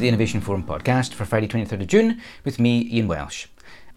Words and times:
to 0.00 0.04
the 0.04 0.08
Innovation 0.08 0.40
Forum 0.40 0.64
podcast 0.64 1.12
for 1.12 1.26
Friday, 1.26 1.46
23rd 1.46 1.82
of 1.82 1.86
June, 1.86 2.22
with 2.42 2.58
me, 2.58 2.88
Ian 2.90 3.06
Welsh. 3.06 3.48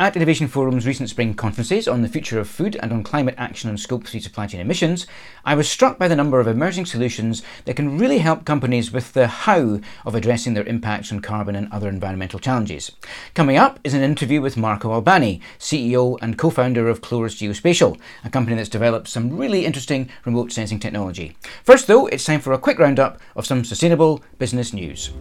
At 0.02 0.18
Innovation 0.18 0.50
Forum's 0.50 0.86
recent 0.86 1.10
spring 1.10 1.34
conferences 1.34 1.88
on 1.88 2.02
the 2.02 2.10
future 2.10 2.38
of 2.38 2.50
food 2.50 2.76
and 2.82 2.92
on 2.92 3.04
climate 3.04 3.36
action 3.38 3.70
and 3.70 3.80
scope 3.80 4.06
3 4.06 4.20
supply 4.20 4.48
chain 4.48 4.60
emissions, 4.60 5.08
I 5.46 5.56
was 5.56 5.70
struck 5.70 5.98
by 5.98 6.10
the 6.10 6.16
number 6.18 6.42
of 6.42 6.48
emerging 6.48 6.88
solutions 6.88 7.42
that 7.64 7.78
can 7.78 7.98
really 7.98 8.18
help 8.18 8.44
companies 8.44 8.92
with 8.92 9.14
the 9.14 9.28
how 9.28 9.80
of 10.06 10.14
addressing 10.14 10.56
their 10.56 10.66
impacts 10.66 11.10
on 11.14 11.22
carbon 11.22 11.56
and 11.56 11.72
other 11.72 11.88
environmental 11.88 12.40
challenges. 12.40 12.92
Coming 13.34 13.56
up 13.56 13.80
is 13.86 13.94
an 13.94 14.04
interview 14.04 14.42
with 14.42 14.58
Marco 14.58 14.92
Albani, 14.92 15.40
CEO 15.58 16.18
and 16.22 16.38
co 16.38 16.50
founder 16.50 16.90
of 16.90 17.00
Chloris 17.00 17.36
Geospatial, 17.36 17.98
a 18.26 18.30
company 18.30 18.58
that's 18.58 18.68
developed 18.68 19.08
some 19.08 19.38
really 19.38 19.66
interesting 19.66 20.10
remote 20.26 20.52
sensing 20.52 20.82
technology. 20.82 21.38
First, 21.64 21.88
though, 21.88 22.08
it's 22.08 22.26
time 22.26 22.42
for 22.42 22.52
a 22.52 22.60
quick 22.60 22.78
roundup 22.78 23.22
of 23.38 23.46
some 23.46 23.64
sustainable 23.64 24.22
business 24.38 24.74
news. 24.74 25.14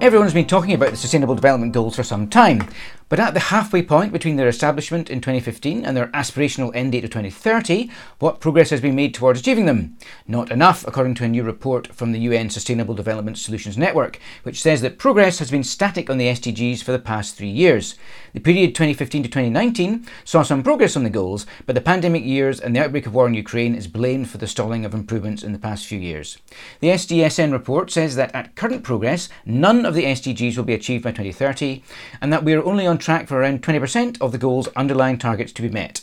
Everyone's 0.00 0.32
been 0.32 0.46
talking 0.46 0.72
about 0.72 0.92
the 0.92 0.96
Sustainable 0.96 1.34
Development 1.34 1.74
Goals 1.74 1.94
for 1.94 2.02
some 2.02 2.26
time, 2.26 2.66
but 3.10 3.18
at 3.18 3.34
the 3.34 3.40
halfway 3.40 3.82
point 3.82 4.12
between 4.12 4.36
their 4.36 4.48
establishment 4.48 5.10
in 5.10 5.20
2015 5.20 5.84
and 5.84 5.96
their 5.96 6.06
aspirational 6.12 6.70
end 6.74 6.92
date 6.92 7.04
of 7.04 7.10
2030, 7.10 7.90
what 8.20 8.38
progress 8.38 8.70
has 8.70 8.80
been 8.80 8.94
made 8.94 9.12
towards 9.12 9.40
achieving 9.40 9.66
them? 9.66 9.96
Not 10.28 10.50
enough, 10.52 10.86
according 10.86 11.16
to 11.16 11.24
a 11.24 11.28
new 11.28 11.42
report 11.42 11.88
from 11.88 12.12
the 12.12 12.20
UN 12.20 12.50
Sustainable 12.50 12.94
Development 12.94 13.36
Solutions 13.36 13.76
Network, 13.76 14.20
which 14.44 14.62
says 14.62 14.80
that 14.82 14.96
progress 14.96 15.40
has 15.40 15.50
been 15.50 15.64
static 15.64 16.08
on 16.08 16.18
the 16.18 16.28
SDGs 16.28 16.84
for 16.84 16.92
the 16.92 17.00
past 17.00 17.34
three 17.34 17.50
years. 17.50 17.96
The 18.32 18.38
period 18.38 18.76
2015 18.76 19.24
to 19.24 19.28
2019 19.28 20.06
saw 20.24 20.44
some 20.44 20.62
progress 20.62 20.94
on 20.96 21.02
the 21.02 21.10
goals, 21.10 21.46
but 21.66 21.74
the 21.74 21.80
pandemic 21.80 22.24
years 22.24 22.60
and 22.60 22.76
the 22.76 22.84
outbreak 22.84 23.06
of 23.06 23.14
war 23.14 23.26
in 23.26 23.34
Ukraine 23.34 23.74
is 23.74 23.88
blamed 23.88 24.30
for 24.30 24.38
the 24.38 24.46
stalling 24.46 24.84
of 24.84 24.94
improvements 24.94 25.42
in 25.42 25.52
the 25.52 25.58
past 25.58 25.84
few 25.84 25.98
years. 25.98 26.38
The 26.78 26.90
SDSN 26.90 27.50
report 27.50 27.90
says 27.90 28.14
that 28.14 28.32
at 28.36 28.54
current 28.54 28.84
progress, 28.84 29.28
none 29.44 29.84
of 29.84 29.94
the 29.94 30.04
SDGs 30.04 30.56
will 30.56 30.62
be 30.62 30.74
achieved 30.74 31.02
by 31.02 31.10
2030, 31.10 31.82
and 32.20 32.32
that 32.32 32.44
we 32.44 32.54
are 32.54 32.64
only 32.64 32.86
on 32.86 32.99
track 33.00 33.28
for 33.28 33.38
around 33.38 33.62
20% 33.62 34.20
of 34.20 34.32
the 34.32 34.38
goal's 34.38 34.68
underlying 34.76 35.18
targets 35.18 35.52
to 35.52 35.62
be 35.62 35.68
met. 35.68 36.02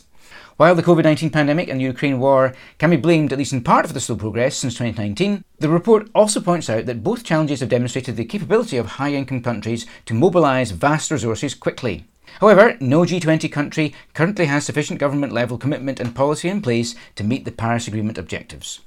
While 0.58 0.74
the 0.74 0.82
COVID 0.82 1.04
19 1.04 1.30
pandemic 1.30 1.70
and 1.70 1.80
the 1.80 1.86
Ukraine 1.86 2.20
war 2.20 2.56
can 2.80 2.90
be 2.90 2.98
blamed 2.98 3.32
at 3.32 3.38
least 3.38 3.54
in 3.54 3.64
part 3.64 3.86
for 3.86 3.94
the 3.94 4.00
slow 4.00 4.16
progress 4.16 4.58
since 4.58 4.74
2019, 4.74 5.44
the 5.60 5.70
report 5.70 6.10
also 6.16 6.42
points 6.42 6.68
out 6.68 6.88
that 6.88 7.04
both 7.04 7.24
challenges 7.24 7.60
have 7.60 7.70
demonstrated 7.70 8.16
the 8.16 8.26
capability 8.26 8.78
of 8.78 8.88
high 8.88 9.14
income 9.14 9.44
countries 9.44 9.86
to 10.08 10.16
mobilise 10.16 10.72
vast 10.72 11.12
resources 11.12 11.54
quickly. 11.54 12.06
However, 12.42 12.76
no 12.80 13.02
G20 13.02 13.52
country 13.52 13.94
currently 14.16 14.46
has 14.46 14.66
sufficient 14.66 15.00
government 15.00 15.32
level 15.32 15.60
commitment 15.60 16.00
and 16.00 16.16
policy 16.16 16.50
in 16.50 16.64
place 16.64 16.96
to 17.16 17.24
meet 17.24 17.46
the 17.46 17.52
Paris 17.52 17.88
Agreement 17.88 18.18
objectives. 18.18 18.80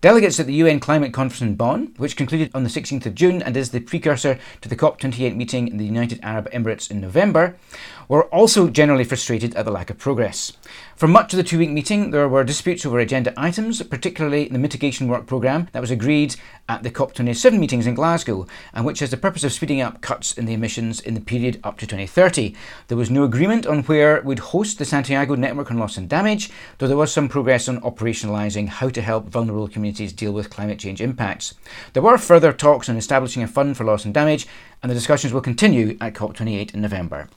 Delegates 0.00 0.40
at 0.40 0.46
the 0.46 0.54
UN 0.54 0.80
Climate 0.80 1.12
Conference 1.12 1.42
in 1.42 1.56
Bonn, 1.56 1.92
which 1.98 2.16
concluded 2.16 2.50
on 2.54 2.64
the 2.64 2.70
16th 2.70 3.04
of 3.04 3.14
June 3.14 3.42
and 3.42 3.54
is 3.54 3.70
the 3.70 3.80
precursor 3.80 4.38
to 4.62 4.68
the 4.68 4.74
COP28 4.74 5.36
meeting 5.36 5.68
in 5.68 5.76
the 5.76 5.84
United 5.84 6.18
Arab 6.22 6.50
Emirates 6.52 6.90
in 6.90 7.02
November, 7.02 7.56
were 8.08 8.24
also 8.28 8.70
generally 8.70 9.04
frustrated 9.04 9.54
at 9.56 9.66
the 9.66 9.70
lack 9.70 9.90
of 9.90 9.98
progress. 9.98 10.54
For 11.00 11.08
much 11.08 11.32
of 11.32 11.38
the 11.38 11.42
two 11.42 11.58
week 11.58 11.70
meeting, 11.70 12.10
there 12.10 12.28
were 12.28 12.44
disputes 12.44 12.84
over 12.84 12.98
agenda 12.98 13.32
items, 13.34 13.82
particularly 13.82 14.48
the 14.48 14.58
mitigation 14.58 15.08
work 15.08 15.24
programme 15.26 15.66
that 15.72 15.80
was 15.80 15.90
agreed 15.90 16.36
at 16.68 16.82
the 16.82 16.90
COP27 16.90 17.58
meetings 17.58 17.86
in 17.86 17.94
Glasgow, 17.94 18.46
and 18.74 18.84
which 18.84 18.98
has 18.98 19.10
the 19.10 19.16
purpose 19.16 19.42
of 19.42 19.50
speeding 19.54 19.80
up 19.80 20.02
cuts 20.02 20.36
in 20.36 20.44
the 20.44 20.52
emissions 20.52 21.00
in 21.00 21.14
the 21.14 21.22
period 21.22 21.58
up 21.64 21.78
to 21.78 21.86
2030. 21.86 22.54
There 22.88 22.98
was 22.98 23.10
no 23.10 23.24
agreement 23.24 23.66
on 23.66 23.82
where 23.84 24.20
would 24.20 24.40
host 24.40 24.78
the 24.78 24.84
Santiago 24.84 25.36
Network 25.36 25.70
on 25.70 25.78
Loss 25.78 25.96
and 25.96 26.06
Damage, 26.06 26.50
though 26.76 26.86
there 26.86 26.98
was 26.98 27.10
some 27.10 27.30
progress 27.30 27.66
on 27.66 27.80
operationalising 27.80 28.68
how 28.68 28.90
to 28.90 29.00
help 29.00 29.24
vulnerable 29.24 29.68
communities 29.68 30.12
deal 30.12 30.32
with 30.32 30.50
climate 30.50 30.78
change 30.78 31.00
impacts. 31.00 31.54
There 31.94 32.02
were 32.02 32.18
further 32.18 32.52
talks 32.52 32.90
on 32.90 32.98
establishing 32.98 33.42
a 33.42 33.48
fund 33.48 33.78
for 33.78 33.84
loss 33.84 34.04
and 34.04 34.12
damage, 34.12 34.46
and 34.82 34.90
the 34.90 34.94
discussions 34.94 35.32
will 35.32 35.40
continue 35.40 35.96
at 35.98 36.12
COP28 36.12 36.74
in 36.74 36.82
November. 36.82 37.30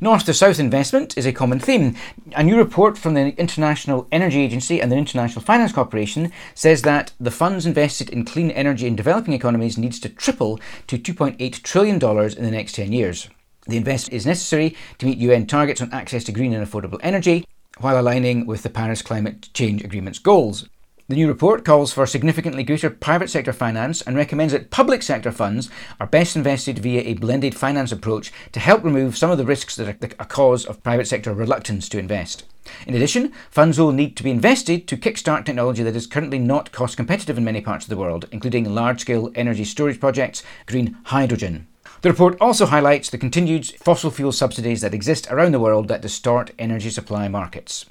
North 0.00 0.24
to 0.24 0.34
South 0.34 0.58
investment 0.58 1.16
is 1.16 1.24
a 1.24 1.32
common 1.32 1.60
theme. 1.60 1.94
A 2.34 2.42
new 2.42 2.56
report 2.56 2.98
from 2.98 3.14
the 3.14 3.34
International 3.36 4.08
Energy 4.10 4.40
Agency 4.40 4.80
and 4.80 4.90
the 4.90 4.96
International 4.96 5.40
Finance 5.40 5.72
Corporation 5.72 6.32
says 6.54 6.82
that 6.82 7.12
the 7.20 7.30
funds 7.30 7.64
invested 7.64 8.10
in 8.10 8.24
clean 8.24 8.50
energy 8.50 8.88
in 8.88 8.96
developing 8.96 9.34
economies 9.34 9.78
needs 9.78 10.00
to 10.00 10.08
triple 10.08 10.58
to 10.88 10.98
$2.8 10.98 11.62
trillion 11.62 11.94
in 11.94 12.44
the 12.44 12.50
next 12.50 12.74
10 12.74 12.92
years. 12.92 13.28
The 13.68 13.76
investment 13.76 14.16
is 14.16 14.26
necessary 14.26 14.76
to 14.98 15.06
meet 15.06 15.18
UN 15.18 15.46
targets 15.46 15.80
on 15.80 15.92
access 15.92 16.24
to 16.24 16.32
green 16.32 16.52
and 16.52 16.66
affordable 16.66 17.00
energy 17.02 17.46
while 17.78 17.98
aligning 17.98 18.46
with 18.46 18.62
the 18.62 18.70
Paris 18.70 19.00
Climate 19.00 19.48
Change 19.54 19.84
Agreement's 19.84 20.18
goals. 20.18 20.68
The 21.06 21.16
new 21.16 21.28
report 21.28 21.66
calls 21.66 21.92
for 21.92 22.06
significantly 22.06 22.64
greater 22.64 22.88
private 22.88 23.28
sector 23.28 23.52
finance 23.52 24.00
and 24.00 24.16
recommends 24.16 24.54
that 24.54 24.70
public 24.70 25.02
sector 25.02 25.30
funds 25.30 25.68
are 26.00 26.06
best 26.06 26.34
invested 26.34 26.78
via 26.78 27.02
a 27.02 27.12
blended 27.12 27.54
finance 27.54 27.92
approach 27.92 28.32
to 28.52 28.60
help 28.60 28.82
remove 28.82 29.14
some 29.14 29.30
of 29.30 29.36
the 29.36 29.44
risks 29.44 29.76
that 29.76 29.86
are 30.02 30.08
a 30.18 30.24
cause 30.24 30.64
of 30.64 30.82
private 30.82 31.06
sector 31.06 31.34
reluctance 31.34 31.90
to 31.90 31.98
invest. 31.98 32.44
In 32.86 32.94
addition, 32.94 33.32
funds 33.50 33.78
will 33.78 33.92
need 33.92 34.16
to 34.16 34.22
be 34.22 34.30
invested 34.30 34.88
to 34.88 34.96
kickstart 34.96 35.44
technology 35.44 35.82
that 35.82 35.94
is 35.94 36.06
currently 36.06 36.38
not 36.38 36.72
cost 36.72 36.96
competitive 36.96 37.36
in 37.36 37.44
many 37.44 37.60
parts 37.60 37.84
of 37.84 37.90
the 37.90 37.98
world, 37.98 38.26
including 38.32 38.74
large 38.74 39.02
scale 39.02 39.30
energy 39.34 39.64
storage 39.64 40.00
projects, 40.00 40.42
green 40.64 40.96
hydrogen. 41.04 41.66
The 42.00 42.08
report 42.08 42.38
also 42.40 42.64
highlights 42.64 43.10
the 43.10 43.18
continued 43.18 43.66
fossil 43.66 44.10
fuel 44.10 44.32
subsidies 44.32 44.80
that 44.80 44.94
exist 44.94 45.26
around 45.30 45.52
the 45.52 45.60
world 45.60 45.88
that 45.88 46.00
distort 46.00 46.52
energy 46.58 46.88
supply 46.88 47.28
markets. 47.28 47.84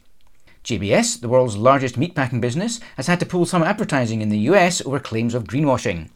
JBS, 0.64 1.20
the 1.20 1.28
world's 1.28 1.58
largest 1.58 2.00
meatpacking 2.00 2.40
business, 2.40 2.80
has 2.96 3.08
had 3.08 3.20
to 3.20 3.26
pull 3.26 3.46
some 3.46 3.64
advertising 3.64 4.22
in 4.22 4.30
the 4.30 4.40
US 4.50 4.86
over 4.86 4.98
claims 4.98 5.34
of 5.34 5.44
greenwashing. 5.44 6.10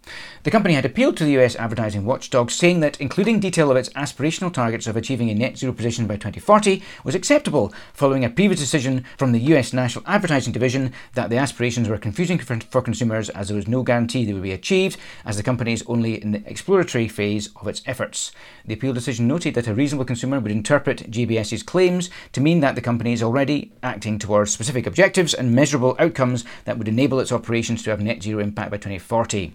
The 0.44 0.52
company 0.52 0.74
had 0.74 0.85
appealed 0.85 1.18
to 1.18 1.25
the 1.25 1.38
US 1.38 1.58
advertising 1.58 2.06
watchdog, 2.06 2.50
saying 2.50 2.80
that 2.80 3.02
including 3.02 3.41
detail 3.41 3.69
of 3.69 3.75
its 3.75 3.90
aspirational 3.90 4.53
targets 4.53 4.88
of 4.88 4.96
achieving 4.96 5.30
a 5.30 5.34
net 5.34 5.58
zero 5.58 5.74
position 5.74 6.08
by 6.08 6.16
2040 6.16 6.81
was 7.03 7.13
acceptable, 7.13 7.74
following 7.94 8.24
a 8.24 8.30
previous 8.30 8.62
decision 8.62 9.03
from 9.18 9.34
the 9.34 9.41
US 9.53 9.74
National 9.74 10.06
Advertising 10.08 10.53
Division 10.53 10.94
that 11.16 11.29
the 11.29 11.35
aspirations 11.38 11.90
were 11.90 11.97
confusing 11.97 12.40
for, 12.40 12.81
consumers 12.81 13.29
as 13.31 13.50
there 13.50 13.58
was 13.58 13.68
no 13.68 13.84
guarantee 13.84 14.24
they 14.24 14.31
would 14.31 14.44
be 14.44 14.53
achieved, 14.53 14.97
as 15.25 15.35
the 15.35 15.44
company 15.44 15.74
is 15.74 15.84
only 15.88 16.22
in 16.22 16.31
the 16.31 16.44
exploratory 16.50 17.09
phase 17.09 17.50
of 17.58 17.68
its 17.68 17.81
efforts. 17.85 18.31
The 18.66 18.75
appeal 18.75 18.94
decision 18.94 19.28
noted 19.28 19.56
that 19.56 19.68
a 19.68 19.74
reasonable 19.74 20.06
consumer 20.06 20.40
would 20.40 20.52
interpret 20.52 21.12
JBS's 21.12 21.64
claims 21.64 22.09
to 22.31 22.40
mean 22.40 22.62
that 22.62 22.75
the 22.75 22.81
company 22.81 23.12
is 23.12 23.22
already 23.22 23.74
acting 23.84 24.18
towards 24.18 24.37
towards 24.38 24.53
specific 24.53 24.86
objectives 24.86 25.34
and 25.34 25.56
measurable 25.56 25.96
outcomes 25.98 26.46
that 26.66 26.78
would 26.78 26.88
enable 26.88 27.20
its 27.20 27.31
operations 27.31 27.81
to 27.81 27.90
have 27.90 28.00
net 28.00 28.22
zero 28.22 28.40
impact 28.40 28.70
by 28.70 28.78
2040. 28.78 29.52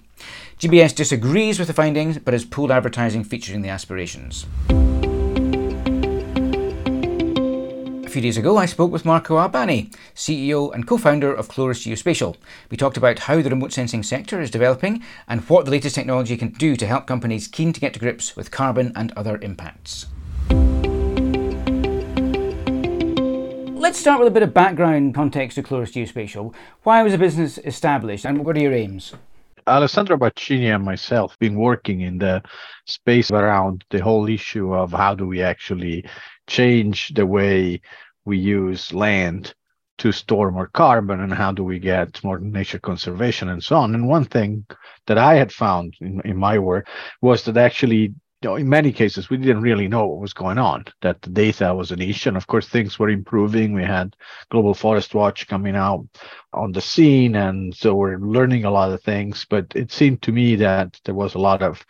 JBS 0.59 0.93
disagrees 0.93 1.61
with 1.61 1.69
the 1.69 1.75
findings 1.75 2.19
but 2.19 2.35
has 2.35 2.45
pulled 2.45 2.73
advertising 2.73 3.23
featuring 3.23 3.63
the 3.63 3.69
aspirations. 3.69 4.45
A 8.05 8.11
few 8.11 8.21
days 8.21 8.37
ago, 8.37 8.57
I 8.57 8.67
spoke 8.67 8.91
with 8.91 9.05
Marco 9.05 9.39
Albani, 9.39 9.89
CEO 10.17 10.75
and 10.75 10.85
co 10.85 10.99
founder 10.99 11.33
of 11.33 11.47
Chloris 11.47 11.87
Geospatial. 11.87 12.35
We 12.69 12.77
talked 12.77 12.97
about 12.97 13.21
how 13.21 13.41
the 13.41 13.51
remote 13.51 13.73
sensing 13.73 14.03
sector 14.03 14.41
is 14.41 14.51
developing 14.51 15.01
and 15.29 15.43
what 15.43 15.65
the 15.65 15.71
latest 15.71 15.95
technology 15.95 16.37
can 16.37 16.49
do 16.49 16.75
to 16.75 16.89
help 16.89 17.07
companies 17.07 17.47
keen 17.47 17.73
to 17.73 17.81
get 17.81 17.95
to 17.95 18.01
grips 18.01 18.35
with 18.35 18.51
carbon 18.51 18.93
and 18.97 19.13
other 19.13 19.39
impacts. 19.43 20.07
Let's 23.83 23.99
start 23.99 24.21
with 24.21 24.29
a 24.29 24.31
bit 24.31 24.45
of 24.45 24.55
background 24.55 25.13
context 25.13 25.57
to 25.57 25.63
Chloris 25.65 25.91
Geospatial. 25.91 26.55
Why 26.85 27.03
was 27.03 27.15
the 27.15 27.19
business 27.19 27.59
established 27.59 28.25
and 28.25 28.45
what 28.45 28.57
are 28.57 28.61
your 28.61 28.73
aims? 28.73 29.13
Alessandro 29.67 30.17
Baccini 30.17 30.73
and 30.73 30.85
myself 30.85 31.37
been 31.41 31.57
working 31.57 32.03
in 32.03 32.19
the 32.19 32.45
space 32.87 33.33
around 33.33 33.85
the 33.91 33.99
whole 33.99 34.29
issue 34.29 34.73
of 34.73 34.93
how 34.93 35.17
do 35.17 35.27
we 35.27 35.43
actually 35.43 36.05
change 36.47 37.09
the 37.15 37.27
way 37.27 37.81
we 38.25 38.39
use 38.39 38.95
land 38.95 39.53
to 39.99 40.13
store 40.13 40.53
more 40.53 40.69
carbon 40.69 41.19
and 41.19 41.35
how 41.35 41.51
do 41.51 41.65
we 41.65 41.81
get 41.81 42.23
more 42.23 42.39
nature 42.39 42.79
conservation 42.79 43.49
and 43.49 43.65
so 43.65 43.75
on. 43.75 43.97
And 43.97 44.07
one 44.07 44.27
thing 44.27 44.65
that 45.09 45.19
I 45.19 45.35
had 45.35 45.51
found 45.51 45.95
in, 46.01 46.21
in 46.25 46.37
my 46.37 46.57
work 46.57 46.87
was 47.21 47.45
that 47.47 47.57
actually 47.57 48.15
you 48.43 48.49
know, 48.49 48.57
in 48.57 48.69
many 48.69 48.93
cases, 48.93 49.31
we 49.31 49.37
didn't 49.37 49.63
really 49.63 49.87
know 49.87 50.07
what 50.07 50.21
was 50.21 50.33
going 50.33 50.59
on, 50.59 50.85
that 51.01 51.23
the 51.23 51.31
data 51.31 51.73
was 51.75 51.93
an 51.93 52.03
issue. 52.03 52.31
And 52.31 52.37
of 52.37 52.49
course, 52.49 52.69
things 52.69 52.99
were 52.99 53.09
improving. 53.09 53.73
We 53.73 53.85
had 53.85 54.17
Global 54.51 54.75
Forest 54.75 55.15
Watch 55.15 55.47
coming 55.47 55.77
out 55.77 56.07
on 56.53 56.73
the 56.73 56.81
scene. 56.81 57.37
And 57.37 57.75
so 57.75 57.95
we're 57.95 58.19
learning 58.19 58.65
a 58.65 58.71
lot 58.71 58.91
of 58.91 59.03
things. 59.03 59.47
But 59.49 59.67
it 59.77 59.93
seemed 59.93 60.23
to 60.23 60.33
me 60.33 60.57
that 60.57 61.01
there 61.05 61.15
was 61.15 61.35
a 61.35 61.39
lot 61.39 61.63
of 61.63 61.85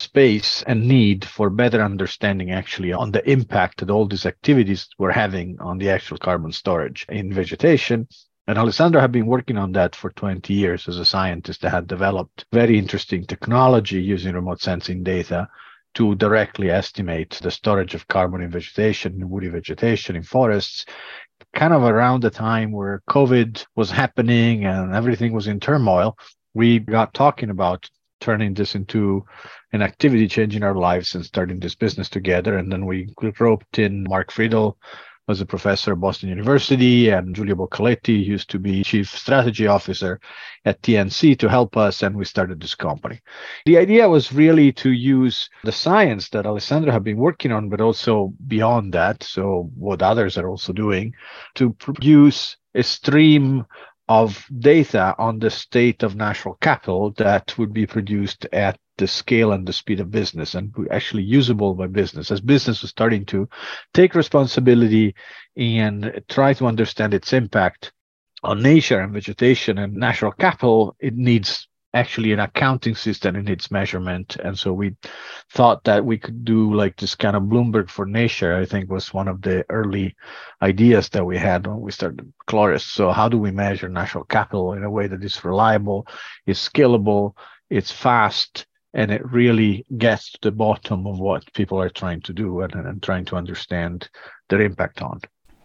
space 0.00 0.64
and 0.66 0.88
need 0.88 1.24
for 1.24 1.48
better 1.48 1.80
understanding 1.80 2.50
actually 2.50 2.92
on 2.92 3.12
the 3.12 3.30
impact 3.30 3.78
that 3.78 3.90
all 3.90 4.08
these 4.08 4.26
activities 4.26 4.88
were 4.98 5.12
having 5.12 5.56
on 5.60 5.78
the 5.78 5.88
actual 5.88 6.18
carbon 6.18 6.50
storage 6.50 7.06
in 7.10 7.32
vegetation. 7.32 8.08
And 8.48 8.58
Alessandro 8.58 9.00
had 9.00 9.12
been 9.12 9.26
working 9.26 9.56
on 9.56 9.70
that 9.72 9.94
for 9.94 10.10
20 10.10 10.52
years 10.52 10.88
as 10.88 10.98
a 10.98 11.04
scientist 11.04 11.60
that 11.60 11.70
had 11.70 11.86
developed 11.86 12.44
very 12.52 12.76
interesting 12.76 13.24
technology 13.24 14.02
using 14.02 14.34
remote 14.34 14.60
sensing 14.60 15.04
data 15.04 15.48
to 15.94 16.14
directly 16.14 16.70
estimate 16.70 17.38
the 17.42 17.50
storage 17.50 17.94
of 17.94 18.08
carbon 18.08 18.42
in 18.42 18.50
vegetation, 18.50 19.14
in 19.14 19.28
woody 19.28 19.48
vegetation, 19.48 20.16
in 20.16 20.22
forests, 20.22 20.84
kind 21.54 21.72
of 21.72 21.82
around 21.82 22.22
the 22.22 22.30
time 22.30 22.72
where 22.72 23.02
COVID 23.10 23.64
was 23.76 23.90
happening 23.90 24.64
and 24.64 24.94
everything 24.94 25.32
was 25.32 25.46
in 25.46 25.60
turmoil, 25.60 26.16
we 26.54 26.78
got 26.78 27.14
talking 27.14 27.50
about 27.50 27.88
turning 28.20 28.54
this 28.54 28.74
into 28.74 29.24
an 29.72 29.82
activity 29.82 30.28
changing 30.28 30.62
our 30.62 30.74
lives 30.74 31.14
and 31.14 31.24
starting 31.24 31.58
this 31.58 31.74
business 31.74 32.08
together. 32.08 32.56
And 32.56 32.70
then 32.70 32.86
we 32.86 33.12
roped 33.38 33.78
in 33.78 34.04
Mark 34.04 34.32
Friedl, 34.32 34.76
was 35.28 35.40
a 35.40 35.46
professor 35.46 35.92
at 35.92 36.00
Boston 36.00 36.28
University, 36.28 37.10
and 37.10 37.34
Giulio 37.34 37.54
Boccaletti 37.54 38.24
used 38.24 38.50
to 38.50 38.58
be 38.58 38.82
chief 38.82 39.08
strategy 39.08 39.66
officer 39.66 40.20
at 40.64 40.82
TNC 40.82 41.38
to 41.38 41.48
help 41.48 41.76
us, 41.76 42.02
and 42.02 42.16
we 42.16 42.24
started 42.24 42.60
this 42.60 42.74
company. 42.74 43.20
The 43.66 43.78
idea 43.78 44.08
was 44.08 44.32
really 44.32 44.72
to 44.72 44.90
use 44.90 45.48
the 45.64 45.72
science 45.72 46.28
that 46.30 46.46
Alessandro 46.46 46.92
had 46.92 47.04
been 47.04 47.18
working 47.18 47.52
on, 47.52 47.68
but 47.68 47.80
also 47.80 48.32
beyond 48.46 48.92
that, 48.94 49.22
so 49.22 49.70
what 49.76 50.02
others 50.02 50.36
are 50.36 50.48
also 50.48 50.72
doing, 50.72 51.14
to 51.54 51.72
produce 51.74 52.56
a 52.74 52.82
stream 52.82 53.64
of 54.08 54.44
data 54.58 55.14
on 55.18 55.38
the 55.38 55.50
state 55.50 56.02
of 56.02 56.16
natural 56.16 56.58
capital 56.60 57.12
that 57.12 57.56
would 57.56 57.72
be 57.72 57.86
produced 57.86 58.46
at 58.52 58.78
the 58.98 59.06
scale 59.06 59.52
and 59.52 59.66
the 59.66 59.72
speed 59.72 60.00
of 60.00 60.10
business 60.10 60.54
and 60.54 60.74
actually 60.90 61.22
usable 61.22 61.74
by 61.74 61.86
business 61.86 62.30
as 62.30 62.40
business 62.40 62.82
was 62.82 62.90
starting 62.90 63.24
to 63.24 63.48
take 63.94 64.14
responsibility 64.14 65.14
and 65.56 66.22
try 66.28 66.52
to 66.52 66.66
understand 66.66 67.14
its 67.14 67.32
impact 67.32 67.92
on 68.42 68.62
nature 68.62 69.00
and 69.00 69.12
vegetation 69.12 69.78
and 69.78 69.94
natural 69.94 70.32
capital 70.32 70.96
it 71.00 71.16
needs 71.16 71.68
actually 71.94 72.32
an 72.32 72.40
accounting 72.40 72.94
system 72.94 73.36
in 73.36 73.48
its 73.48 73.70
measurement 73.70 74.36
and 74.36 74.58
so 74.58 74.72
we 74.72 74.96
thought 75.50 75.84
that 75.84 76.04
we 76.04 76.16
could 76.16 76.44
do 76.44 76.74
like 76.74 76.96
this 76.96 77.14
kind 77.14 77.36
of 77.36 77.42
bloomberg 77.44 77.90
for 77.90 78.06
nature 78.06 78.56
i 78.56 78.64
think 78.64 78.90
was 78.90 79.12
one 79.12 79.28
of 79.28 79.42
the 79.42 79.64
early 79.68 80.14
ideas 80.62 81.10
that 81.10 81.24
we 81.24 81.36
had 81.36 81.66
when 81.66 81.80
we 81.80 81.92
started 81.92 82.32
Chloris. 82.46 82.84
so 82.84 83.10
how 83.10 83.28
do 83.28 83.36
we 83.36 83.50
measure 83.50 83.88
natural 83.88 84.24
capital 84.24 84.72
in 84.72 84.84
a 84.84 84.90
way 84.90 85.06
that 85.06 85.22
is 85.22 85.44
reliable 85.44 86.06
is 86.46 86.58
scalable 86.58 87.36
it's 87.68 87.92
fast 87.92 88.66
and 88.94 89.10
it 89.10 89.24
really 89.30 89.84
gets 89.98 90.32
to 90.32 90.38
the 90.42 90.52
bottom 90.52 91.06
of 91.06 91.18
what 91.18 91.52
people 91.54 91.80
are 91.80 91.88
trying 91.88 92.20
to 92.22 92.32
do 92.32 92.60
and, 92.60 92.74
and 92.74 93.02
trying 93.02 93.24
to 93.26 93.36
understand 93.36 94.08
their 94.48 94.60
impact 94.60 95.02
on. 95.02 95.20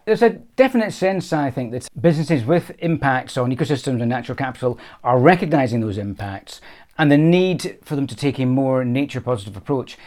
There's 0.06 0.22
a 0.22 0.30
definite 0.30 0.94
sense, 0.94 1.34
I 1.34 1.52
think, 1.52 1.74
that 1.74 1.90
businesses 2.00 2.46
with 2.46 2.72
impacts 2.80 3.36
on 3.36 3.54
ecosystems 3.54 4.02
and 4.02 4.08
natural 4.08 4.38
capital 4.38 4.80
are 5.04 5.20
recognizing 5.20 5.82
those 5.82 5.98
impacts 5.98 6.62
and 6.98 7.12
the 7.12 7.18
need 7.18 7.78
for 7.84 7.98
them 7.98 8.08
to 8.08 8.16
take 8.16 8.40
a 8.40 8.46
more 8.46 8.86
nature 8.86 9.20
positive 9.20 9.58
approach. 9.58 9.98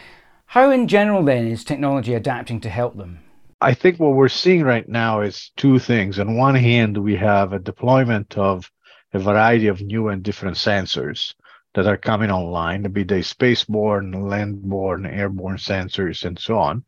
How, 0.47 0.71
in 0.71 0.87
general, 0.87 1.23
then, 1.23 1.47
is 1.47 1.63
technology 1.63 2.15
adapting 2.15 2.59
to 2.61 2.69
help 2.69 2.97
them? 2.97 3.19
I 3.61 3.75
think 3.75 3.99
what 3.99 4.15
we're 4.15 4.27
seeing 4.27 4.63
right 4.63 4.89
now 4.89 5.21
is 5.21 5.51
two 5.55 5.77
things. 5.77 6.17
On 6.17 6.35
one 6.35 6.55
hand, 6.55 6.97
we 6.97 7.15
have 7.17 7.53
a 7.53 7.59
deployment 7.59 8.37
of 8.39 8.71
a 9.13 9.19
variety 9.19 9.67
of 9.67 9.81
new 9.81 10.07
and 10.07 10.23
different 10.23 10.57
sensors 10.57 11.35
that 11.73 11.87
are 11.87 11.97
coming 11.97 12.29
online, 12.29 12.83
be 12.91 13.03
they 13.03 13.21
spaceborne, 13.21 14.13
landborne, 14.13 15.07
airborne 15.07 15.57
sensors, 15.57 16.25
and 16.25 16.37
so 16.37 16.57
on. 16.57 16.83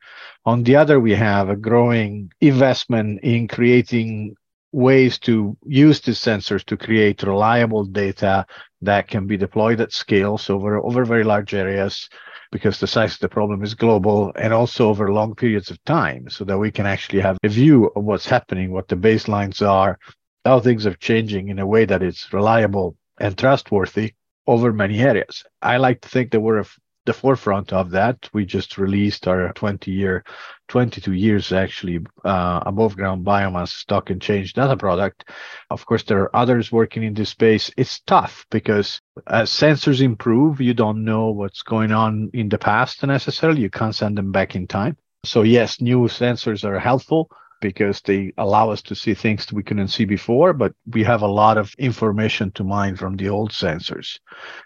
On 0.46 0.64
the 0.64 0.76
other, 0.76 1.00
we 1.00 1.14
have 1.14 1.50
a 1.50 1.56
growing 1.56 2.32
investment 2.42 3.22
in 3.22 3.48
creating 3.48 4.36
ways 4.74 5.20
to 5.20 5.56
use 5.66 6.02
these 6.02 6.20
sensors 6.20 6.66
to 6.66 6.76
create 6.76 7.24
reliable 7.24 7.86
data 7.86 8.46
that 8.82 9.08
can 9.08 9.28
be 9.28 9.38
deployed 9.38 9.80
at 9.80 9.94
scales 9.94 10.50
over, 10.50 10.84
over 10.84 11.06
very 11.06 11.24
large 11.24 11.54
areas 11.54 12.10
because 12.52 12.80
the 12.80 12.88
size 12.88 13.14
of 13.14 13.20
the 13.20 13.30
problem 13.30 13.64
is 13.64 13.74
global 13.74 14.32
and 14.36 14.52
also 14.52 14.90
over 14.90 15.12
long 15.12 15.34
periods 15.34 15.72
of 15.72 15.84
time 15.86 16.30
so 16.30 16.44
that 16.44 16.58
we 16.58 16.72
can 16.72 16.86
actually 16.86 17.20
have 17.20 17.38
a 17.44 17.50
view 17.50 17.92
of 17.96 18.04
what's 18.04 18.28
happening, 18.28 18.72
what 18.72 18.88
the 18.88 18.96
baselines 18.96 19.66
are, 19.66 19.98
how 20.44 20.60
things 20.60 20.86
are 20.86 20.96
changing 20.96 21.48
in 21.48 21.60
a 21.60 21.66
way 21.66 21.86
that 21.86 22.04
is 22.04 22.28
reliable 22.34 22.98
and 23.20 23.38
trustworthy 23.38 24.14
over 24.48 24.74
many 24.74 25.00
areas. 25.00 25.44
I 25.62 25.78
like 25.78 26.02
to 26.02 26.10
think 26.10 26.32
that 26.32 26.42
we're 26.42 26.60
at 26.60 26.68
the 27.06 27.14
forefront 27.14 27.74
of 27.74 27.92
that. 27.92 28.30
We 28.34 28.46
just 28.46 28.78
released 28.78 29.28
our 29.28 29.52
20 29.54 29.92
year, 29.92 30.24
22 30.70 31.14
years 31.14 31.52
actually 31.52 32.00
uh, 32.24 32.62
above 32.66 32.96
ground 32.96 33.26
biomass 33.26 33.70
stock 33.70 34.10
and 34.10 34.22
change 34.22 34.54
data 34.54 34.78
product. 34.78 35.30
Of 35.70 35.86
course, 35.86 36.04
there 36.04 36.22
are 36.22 36.36
others 36.36 36.72
working 36.72 37.04
in 37.04 37.14
this 37.14 37.30
space. 37.30 37.72
It's 37.76 38.00
tough 38.02 38.46
because 38.50 39.02
as 39.28 39.50
sensors 39.50 40.02
improve, 40.02 40.62
you 40.62 40.74
don't 40.74 41.04
know 41.04 41.32
what's 41.32 41.62
going 41.62 41.92
on 41.92 42.30
in 42.34 42.50
the 42.50 42.58
past 42.58 43.04
necessarily. 43.04 43.62
You 43.62 43.70
can't 43.70 43.96
send 43.96 44.18
them 44.18 44.32
back 44.32 44.56
in 44.56 44.68
time. 44.68 44.98
So 45.26 45.44
yes, 45.44 45.82
new 45.82 46.00
sensors 46.08 46.64
are 46.64 46.80
helpful 46.80 47.30
because 47.64 48.02
they 48.02 48.34
allow 48.38 48.70
us 48.70 48.82
to 48.82 48.94
see 48.94 49.14
things 49.14 49.52
we 49.54 49.64
couldn't 49.64 49.88
see 49.88 50.04
before, 50.04 50.52
but 50.52 50.74
we 50.92 51.02
have 51.02 51.22
a 51.22 51.36
lot 51.42 51.58
of 51.58 51.74
information 51.78 52.52
to 52.52 52.64
mine 52.64 52.98
from 52.98 53.16
the 53.16 53.30
old 53.30 53.52
sensors 53.52 54.20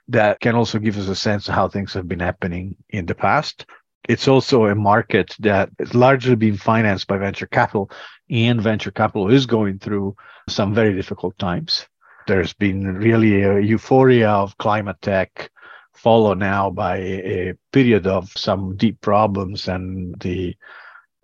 that 0.07 0.39
can 0.39 0.55
also 0.55 0.79
give 0.79 0.97
us 0.97 1.07
a 1.07 1.15
sense 1.15 1.47
of 1.47 1.53
how 1.53 1.67
things 1.67 1.93
have 1.93 2.07
been 2.07 2.19
happening 2.19 2.75
in 2.89 3.05
the 3.05 3.13
past. 3.13 3.67
It's 4.09 4.27
also 4.27 4.65
a 4.65 4.73
market 4.73 5.35
that 5.39 5.69
is 5.77 5.93
largely 5.93 6.35
being 6.35 6.57
financed 6.57 7.05
by 7.05 7.17
venture 7.17 7.45
capital, 7.45 7.91
and 8.31 8.59
venture 8.59 8.91
capital 8.91 9.31
is 9.31 9.45
going 9.45 9.77
through 9.77 10.15
some 10.49 10.73
very 10.73 10.95
difficult 10.95 11.37
times. 11.37 11.87
There's 12.25 12.53
been 12.53 12.95
really 12.95 13.43
a 13.43 13.59
euphoria 13.59 14.29
of 14.29 14.57
climate 14.57 15.01
tech 15.03 15.51
followed 15.93 16.39
now 16.39 16.71
by 16.71 16.97
a 16.97 17.53
period 17.71 18.07
of 18.07 18.31
some 18.35 18.75
deep 18.75 19.01
problems 19.01 19.67
and 19.67 20.19
the 20.19 20.55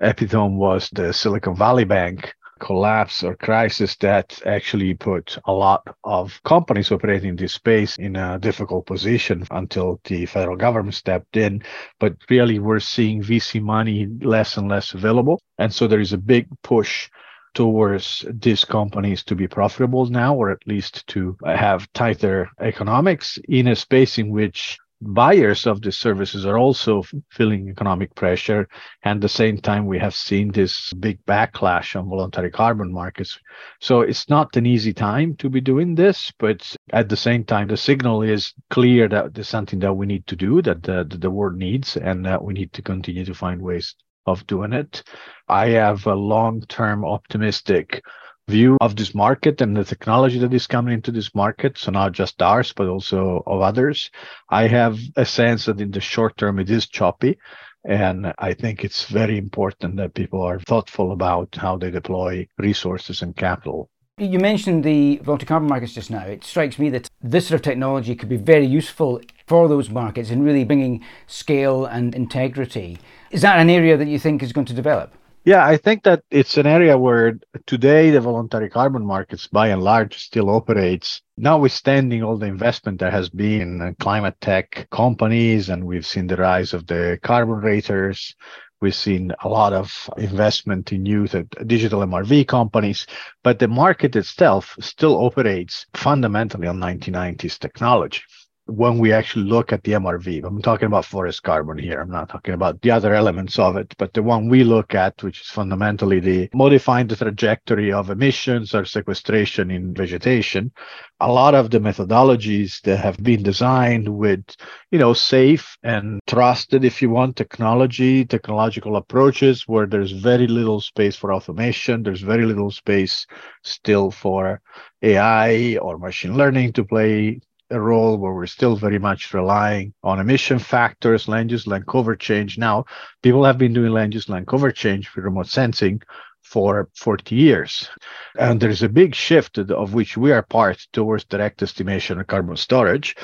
epitome 0.03 0.55
was 0.55 0.89
the 0.91 1.13
Silicon 1.13 1.55
Valley 1.55 1.85
Bank 1.85 2.33
collapse 2.59 3.23
or 3.23 3.35
crisis 3.35 3.95
that 3.97 4.41
actually 4.45 4.93
put 4.93 5.37
a 5.45 5.51
lot 5.51 5.83
of 6.05 6.41
companies 6.43 6.91
operating 6.91 7.29
in 7.29 7.35
this 7.35 7.53
space 7.53 7.97
in 7.97 8.15
a 8.15 8.39
difficult 8.39 8.85
position 8.85 9.45
until 9.51 9.99
the 10.05 10.25
federal 10.25 10.55
government 10.55 10.95
stepped 10.95 11.35
in. 11.35 11.61
But 11.99 12.15
really, 12.29 12.59
we're 12.59 12.79
seeing 12.79 13.21
VC 13.21 13.61
money 13.61 14.07
less 14.21 14.55
and 14.55 14.69
less 14.69 14.93
available. 14.93 15.41
And 15.57 15.73
so 15.73 15.87
there 15.87 15.99
is 15.99 16.13
a 16.13 16.17
big 16.17 16.47
push 16.61 17.09
towards 17.53 18.25
these 18.29 18.65
companies 18.65 19.23
to 19.23 19.35
be 19.35 19.47
profitable 19.47 20.05
now, 20.05 20.33
or 20.33 20.49
at 20.49 20.65
least 20.65 21.05
to 21.07 21.37
have 21.45 21.91
tighter 21.93 22.49
economics 22.61 23.37
in 23.49 23.67
a 23.67 23.75
space 23.75 24.17
in 24.17 24.31
which 24.31 24.77
buyers 25.03 25.67
of 25.67 25.81
the 25.81 25.91
services 25.91 26.45
are 26.45 26.57
also 26.57 27.03
feeling 27.29 27.69
economic 27.69 28.13
pressure. 28.15 28.67
And 29.03 29.17
at 29.17 29.21
the 29.21 29.29
same 29.29 29.57
time, 29.57 29.85
we 29.85 29.99
have 29.99 30.15
seen 30.15 30.51
this 30.51 30.93
big 30.93 31.23
backlash 31.25 31.95
on 31.95 32.09
voluntary 32.09 32.51
carbon 32.51 32.91
markets. 32.91 33.39
So 33.79 34.01
it's 34.01 34.29
not 34.29 34.55
an 34.55 34.65
easy 34.65 34.93
time 34.93 35.35
to 35.37 35.49
be 35.49 35.61
doing 35.61 35.95
this, 35.95 36.31
but 36.39 36.75
at 36.91 37.09
the 37.09 37.17
same 37.17 37.43
time, 37.43 37.67
the 37.67 37.77
signal 37.77 38.21
is 38.21 38.53
clear 38.69 39.07
that 39.09 39.33
there's 39.33 39.49
something 39.49 39.79
that 39.79 39.93
we 39.93 40.05
need 40.05 40.25
to 40.27 40.35
do, 40.35 40.61
that 40.61 40.83
the, 40.83 41.05
the 41.09 41.31
world 41.31 41.57
needs, 41.57 41.97
and 41.97 42.25
that 42.25 42.43
we 42.43 42.53
need 42.53 42.73
to 42.73 42.81
continue 42.81 43.25
to 43.25 43.33
find 43.33 43.61
ways 43.61 43.95
of 44.25 44.45
doing 44.47 44.73
it. 44.73 45.03
I 45.47 45.69
have 45.69 46.05
a 46.07 46.15
long 46.15 46.61
term 46.61 47.03
optimistic 47.05 48.01
view 48.47 48.77
of 48.81 48.95
this 48.95 49.15
market 49.15 49.61
and 49.61 49.75
the 49.75 49.85
technology 49.85 50.39
that 50.39 50.53
is 50.53 50.67
coming 50.67 50.93
into 50.93 51.11
this 51.11 51.33
market. 51.33 51.77
So 51.77 51.91
not 51.91 52.11
just 52.11 52.41
ours, 52.41 52.73
but 52.73 52.87
also 52.87 53.43
of 53.45 53.61
others. 53.61 54.11
I 54.49 54.67
have 54.67 54.99
a 55.15 55.25
sense 55.25 55.65
that 55.65 55.79
in 55.79 55.91
the 55.91 56.01
short 56.01 56.37
term, 56.37 56.59
it 56.59 56.69
is 56.69 56.87
choppy. 56.87 57.39
And 57.85 58.33
I 58.39 58.53
think 58.53 58.83
it's 58.83 59.05
very 59.05 59.37
important 59.37 59.97
that 59.97 60.13
people 60.13 60.41
are 60.41 60.59
thoughtful 60.59 61.11
about 61.11 61.55
how 61.55 61.77
they 61.77 61.91
deploy 61.91 62.47
resources 62.57 63.21
and 63.21 63.35
capital. 63.35 63.89
You 64.19 64.39
mentioned 64.39 64.83
the 64.83 65.17
voluntary 65.17 65.47
carbon 65.47 65.67
markets 65.67 65.93
just 65.93 66.11
now. 66.11 66.21
It 66.21 66.43
strikes 66.43 66.77
me 66.77 66.89
that 66.91 67.09
this 67.21 67.47
sort 67.47 67.59
of 67.59 67.63
technology 67.63 68.15
could 68.15 68.29
be 68.29 68.37
very 68.37 68.65
useful 68.65 69.19
for 69.47 69.67
those 69.67 69.89
markets 69.89 70.29
in 70.29 70.43
really 70.43 70.63
bringing 70.63 71.03
scale 71.27 71.85
and 71.85 72.13
integrity. 72.13 72.99
Is 73.31 73.41
that 73.41 73.57
an 73.57 73.69
area 73.69 73.97
that 73.97 74.07
you 74.07 74.19
think 74.19 74.43
is 74.43 74.53
going 74.53 74.67
to 74.67 74.73
develop? 74.73 75.13
Yeah, 75.45 75.65
I 75.65 75.75
think 75.75 76.03
that 76.03 76.23
it's 76.31 76.57
an 76.57 76.65
area 76.65 76.97
where 76.97 77.37
today 77.65 78.11
the 78.11 78.21
voluntary 78.21 78.69
carbon 78.69 79.05
markets, 79.05 79.47
by 79.47 79.67
and 79.67 79.83
large, 79.83 80.17
still 80.17 80.49
operates. 80.49 81.21
Notwithstanding 81.35 82.23
all 82.23 82.37
the 82.37 82.45
investment 82.45 82.99
there 82.99 83.11
has 83.11 83.29
been 83.29 83.81
in 83.81 83.95
climate 83.99 84.37
tech 84.39 84.87
companies, 84.89 85.67
and 85.67 85.83
we've 85.83 86.05
seen 86.05 86.27
the 86.27 86.37
rise 86.37 86.73
of 86.73 86.87
the 86.87 87.19
carbon 87.23 87.55
raters. 87.55 88.35
We've 88.79 88.95
seen 88.95 89.33
a 89.43 89.49
lot 89.49 89.73
of 89.73 90.09
investment 90.17 90.93
in 90.93 91.03
new 91.03 91.27
digital 91.65 92.01
MRV 92.01 92.47
companies, 92.47 93.05
but 93.43 93.59
the 93.59 93.67
market 93.67 94.15
itself 94.15 94.77
still 94.79 95.25
operates 95.25 95.85
fundamentally 95.93 96.67
on 96.67 96.79
1990s 96.79 97.59
technology. 97.59 98.21
When 98.65 98.97
we 98.97 99.11
actually 99.11 99.45
look 99.45 99.73
at 99.73 99.83
the 99.83 99.91
MRV. 99.91 100.45
I'm 100.45 100.61
talking 100.61 100.85
about 100.85 101.05
forest 101.05 101.43
carbon 101.43 101.77
here. 101.77 101.99
I'm 101.99 102.09
not 102.09 102.29
talking 102.29 102.53
about 102.53 102.81
the 102.81 102.91
other 102.91 103.13
elements 103.13 103.59
of 103.59 103.75
it, 103.75 103.93
but 103.97 104.13
the 104.13 104.23
one 104.23 104.47
we 104.47 104.63
look 104.63 104.95
at, 104.95 105.21
which 105.21 105.41
is 105.41 105.47
fundamentally 105.47 106.19
the 106.19 106.49
modifying 106.53 107.07
the 107.07 107.15
trajectory 107.15 107.91
of 107.91 108.09
emissions 108.09 108.73
or 108.73 108.85
sequestration 108.85 109.69
in 109.69 109.93
vegetation. 109.93 110.71
A 111.19 111.31
lot 111.31 111.55
of 111.55 111.71
the 111.71 111.79
methodologies 111.79 112.81
that 112.81 112.97
have 112.97 113.17
been 113.17 113.43
designed 113.43 114.07
with, 114.07 114.43
you 114.91 114.99
know, 114.99 115.13
safe 115.13 115.77
and 115.83 116.19
trusted, 116.27 116.85
if 116.85 117.01
you 117.01 117.09
want, 117.09 117.35
technology, 117.35 118.25
technological 118.25 118.95
approaches 118.95 119.67
where 119.67 119.85
there's 119.85 120.11
very 120.11 120.47
little 120.47 120.79
space 120.79 121.15
for 121.15 121.33
automation, 121.33 122.03
there's 122.03 122.21
very 122.21 122.45
little 122.45 122.71
space 122.71 123.25
still 123.63 124.09
for 124.09 124.61
AI 125.01 125.77
or 125.77 125.97
machine 125.97 126.37
learning 126.37 126.73
to 126.73 126.85
play 126.85 127.39
a 127.73 127.81
role 127.81 128.17
where 128.17 128.33
we're 128.33 128.45
still 128.45 128.75
very 128.75 128.99
much 128.99 129.33
relying 129.33 129.93
on 130.03 130.19
emission 130.19 130.59
factors, 130.59 131.27
land 131.27 131.51
use, 131.51 131.65
land 131.65 131.87
cover 131.87 132.15
change. 132.15 132.57
Now, 132.57 132.85
people 133.21 133.43
have 133.43 133.57
been 133.57 133.73
doing 133.73 133.91
land 133.91 134.13
use, 134.13 134.29
land 134.29 134.47
cover 134.47 134.71
change 134.71 135.07
for 135.07 135.21
remote 135.21 135.47
sensing 135.47 136.01
for 136.43 136.89
40 136.95 137.35
years. 137.35 137.89
And 138.37 138.59
there's 138.59 138.83
a 138.83 138.89
big 138.89 139.15
shift 139.15 139.57
of 139.57 139.93
which 139.93 140.15
we 140.17 140.31
are 140.31 140.43
part 140.43 140.85
towards 140.93 141.25
direct 141.25 141.63
estimation 141.63 142.19
of 142.19 142.27
carbon 142.27 142.57
storage. 142.57 143.15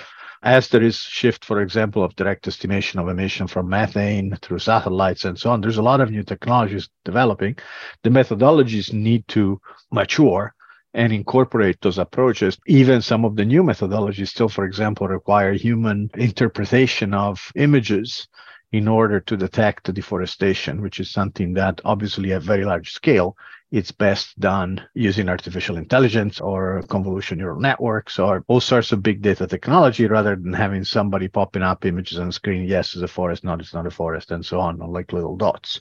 As 0.41 0.70
there 0.70 0.82
is 0.82 0.98
shift, 0.98 1.44
for 1.46 1.62
example, 1.62 2.03
of 2.03 2.15
direct 2.15 2.48
estimation 2.48 3.00
of 3.00 3.10
emission 3.10 3.46
from 3.46 3.70
methane 3.70 4.38
through 4.41 4.60
satellites 4.60 5.25
and 5.25 5.38
so 5.38 5.51
on, 5.51 5.62
there's 5.62 5.77
a 5.77 5.84
lot 5.84 6.01
of 6.01 6.12
new 6.12 6.24
technologies 6.24 6.89
developing. 7.06 7.58
The 8.03 8.10
methodologies 8.10 8.94
need 8.94 9.27
to 9.29 9.60
mature 9.91 10.56
and 10.93 11.13
incorporate 11.13 11.79
those 11.81 11.98
approaches. 11.98 12.58
Even 12.67 13.01
some 13.01 13.25
of 13.25 13.36
the 13.36 13.46
new 13.46 13.63
methodologies 13.63 14.29
still, 14.29 14.50
for 14.50 14.65
example, 14.65 15.08
require 15.08 15.53
human 15.53 16.10
interpretation 16.15 17.13
of 17.13 17.51
images 17.55 18.27
in 18.72 18.88
order 18.88 19.19
to 19.19 19.36
detect 19.36 19.91
deforestation, 19.93 20.81
which 20.81 21.00
is 21.00 21.12
something 21.12 21.53
that 21.53 21.81
obviously 21.86 22.34
at 22.34 22.43
very 22.43 22.65
large 22.65 22.91
scale, 22.91 23.36
it's 23.72 23.91
best 23.91 24.39
done 24.39 24.84
using 24.96 25.29
artificial 25.29 25.77
intelligence 25.77 26.39
or 26.39 26.81
convolution 26.89 27.38
neural 27.38 27.60
networks 27.60 28.17
or 28.17 28.43
all 28.48 28.60
sorts 28.60 28.91
of 28.91 29.03
big 29.03 29.22
data 29.22 29.46
technology 29.46 30.08
rather 30.08 30.36
than 30.36 30.53
having 30.53 30.84
somebody 30.84 31.27
popping 31.27 31.62
up 31.62 31.86
images 31.86 32.17
on 32.19 32.31
screen. 32.31 32.67
Yes, 32.67 32.93
it's 32.93 33.03
a 33.03 33.08
forest, 33.08 33.43
not 33.43 33.60
it's 33.60 33.74
not 33.74 33.86
a 33.86 33.91
forest, 33.91 34.31
and 34.31 34.43
so 34.43 34.60
on, 34.60 34.77
like 34.77 35.13
little 35.13 35.38
dots. 35.38 35.79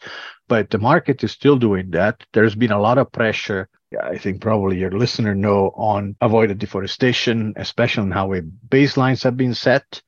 But 0.49 0.69
the 0.71 0.79
market 0.79 1.25
is 1.25 1.33
still 1.33 1.57
doing 1.57 1.91
that. 1.91 2.25
There's 2.33 2.55
been 2.55 2.73
a 2.73 2.81
lot 2.81 2.99
of 2.99 3.11
pressure 3.11 3.69
I 3.97 4.19
think 4.19 4.43
probably 4.43 4.79
your 4.79 4.91
listener 4.91 5.35
know 5.35 5.73
on 5.75 6.17
avoided 6.21 6.59
deforestation, 6.59 7.55
especially 7.57 8.03
on 8.03 8.11
how 8.11 8.29
baselines 8.69 9.25
have 9.25 9.37
been 9.37 9.55
set. 9.55 10.03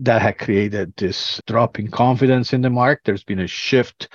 That 0.00 0.22
had 0.22 0.38
created 0.38 0.92
this 0.96 1.40
drop 1.46 1.78
in 1.78 1.88
confidence 1.88 2.52
in 2.52 2.62
the 2.62 2.70
market. 2.70 3.02
There's 3.04 3.22
been 3.22 3.38
a 3.38 3.46
shift 3.46 4.08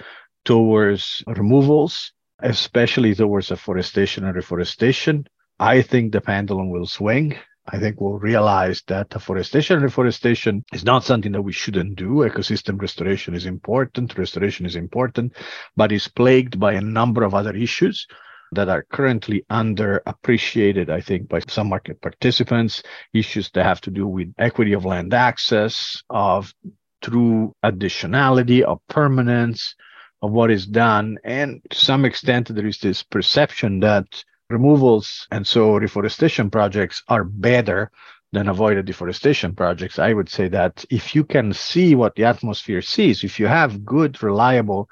towards 0.44 1.24
removals, 1.26 2.12
especially 2.42 3.16
towards 3.16 3.50
afforestation 3.50 4.26
and 4.26 4.36
reforestation. 4.36 5.26
I 5.58 5.82
think 5.82 6.12
the 6.12 6.20
pendulum 6.20 6.70
will 6.70 6.86
swing. 6.86 7.38
I 7.66 7.80
think 7.80 8.02
we'll 8.02 8.20
realize 8.20 8.84
that 8.88 9.16
afforestation 9.16 9.78
and 9.78 9.84
reforestation 9.84 10.66
is 10.74 10.84
not 10.84 11.06
something 11.06 11.32
that 11.32 11.44
we 11.44 11.54
shouldn't 11.54 11.96
do. 11.96 12.26
Ecosystem 12.28 12.80
restoration 12.82 13.34
is 13.34 13.46
important, 13.46 14.18
restoration 14.18 14.66
is 14.66 14.76
important, 14.76 15.34
but 15.78 15.94
is 15.94 16.10
plagued 16.10 16.60
by 16.60 16.74
a 16.74 16.82
number 16.82 17.24
of 17.24 17.34
other 17.34 17.56
issues 17.56 18.06
that 18.52 18.70
are 18.70 18.84
currently 18.92 19.46
underappreciated, 19.52 20.90
I 20.90 21.02
think, 21.02 21.30
by 21.30 21.40
some 21.48 21.70
market 21.70 22.02
participants. 22.02 22.84
Issues 23.14 23.50
that 23.52 23.64
have 23.64 23.82
to 23.82 23.92
do 23.92 24.08
with 24.08 24.34
equity 24.38 24.74
of 24.74 24.86
land 24.86 25.14
access, 25.14 26.02
of 26.10 26.54
true 27.02 27.54
additionality, 27.64 28.62
of 28.62 28.80
permanence, 28.88 29.76
of 30.22 30.32
what 30.32 30.52
is 30.52 30.66
done. 30.66 31.18
And 31.24 31.62
to 31.70 31.78
some 31.78 32.06
extent, 32.06 32.54
there 32.54 32.68
is 32.68 32.80
this 32.80 33.04
perception 33.04 33.80
that 33.82 34.24
removals 34.50 35.28
and 35.32 35.46
so 35.46 35.76
reforestation 35.78 36.50
projects 36.50 37.04
are 37.08 37.24
better 37.24 37.92
than 38.32 38.48
avoided 38.48 38.86
deforestation 38.86 39.56
projects. 39.56 39.98
I 39.98 40.14
would 40.14 40.30
say 40.30 40.48
that 40.50 40.86
if 40.90 41.16
you 41.16 41.24
can 41.24 41.54
see 41.54 41.96
what 41.96 42.16
the 42.16 42.26
atmosphere 42.26 42.82
sees, 42.82 43.24
if 43.24 43.40
you 43.40 43.48
have 43.48 43.86
good, 43.86 44.22
reliable 44.22 44.90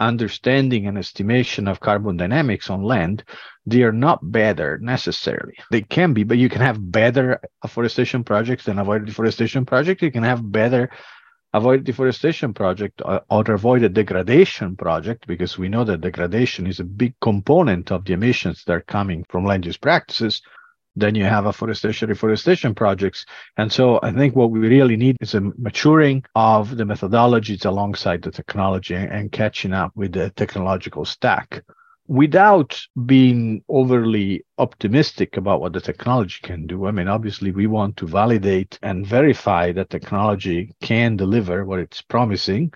understanding 0.00 0.86
and 0.86 0.98
estimation 0.98 1.68
of 1.68 1.80
carbon 1.80 2.16
dynamics 2.16 2.70
on 2.70 2.82
land, 2.82 3.22
they 3.66 3.82
are 3.82 3.92
not 3.92 4.18
better 4.32 4.78
necessarily. 4.78 5.54
They 5.70 5.82
can 5.82 6.14
be, 6.14 6.24
but 6.24 6.38
you 6.38 6.48
can 6.48 6.62
have 6.62 6.90
better 6.90 7.40
afforestation 7.62 8.24
projects 8.24 8.64
than 8.64 8.78
avoided 8.78 9.06
deforestation 9.06 9.66
projects. 9.66 10.02
You 10.02 10.10
can 10.10 10.24
have 10.24 10.50
better 10.50 10.90
avoided 11.52 11.84
deforestation 11.84 12.54
project 12.54 13.02
uh, 13.04 13.20
or, 13.30 13.44
or 13.48 13.54
avoided 13.54 13.92
degradation 13.92 14.76
project 14.76 15.26
because 15.26 15.58
we 15.58 15.68
know 15.68 15.84
that 15.84 16.00
degradation 16.00 16.66
is 16.66 16.80
a 16.80 16.84
big 16.84 17.14
component 17.20 17.90
of 17.90 18.04
the 18.04 18.12
emissions 18.12 18.64
that 18.64 18.72
are 18.72 18.80
coming 18.82 19.24
from 19.28 19.44
land 19.44 19.66
use 19.66 19.76
practices 19.76 20.42
then 20.96 21.14
you 21.14 21.24
have 21.24 21.46
afforestation 21.46 22.08
reforestation 22.08 22.74
projects 22.74 23.24
and 23.56 23.72
so 23.72 24.00
i 24.02 24.12
think 24.12 24.34
what 24.34 24.50
we 24.50 24.58
really 24.60 24.96
need 24.96 25.16
is 25.20 25.34
a 25.34 25.40
maturing 25.40 26.22
of 26.34 26.76
the 26.76 26.84
methodologies 26.84 27.64
alongside 27.64 28.22
the 28.22 28.30
technology 28.30 28.94
and 28.94 29.32
catching 29.32 29.72
up 29.72 29.92
with 29.94 30.12
the 30.12 30.30
technological 30.30 31.04
stack 31.04 31.62
without 32.10 32.80
being 33.06 33.62
overly 33.68 34.44
optimistic 34.58 35.36
about 35.36 35.60
what 35.60 35.72
the 35.72 35.80
technology 35.80 36.38
can 36.42 36.66
do. 36.66 36.86
I 36.86 36.90
mean, 36.90 37.06
obviously, 37.06 37.52
we 37.52 37.68
want 37.68 37.96
to 37.98 38.06
validate 38.08 38.76
and 38.82 39.06
verify 39.06 39.70
that 39.70 39.90
technology 39.90 40.74
can 40.82 41.16
deliver 41.16 41.64
what 41.64 41.78
it's 41.78 42.02
promising 42.02 42.72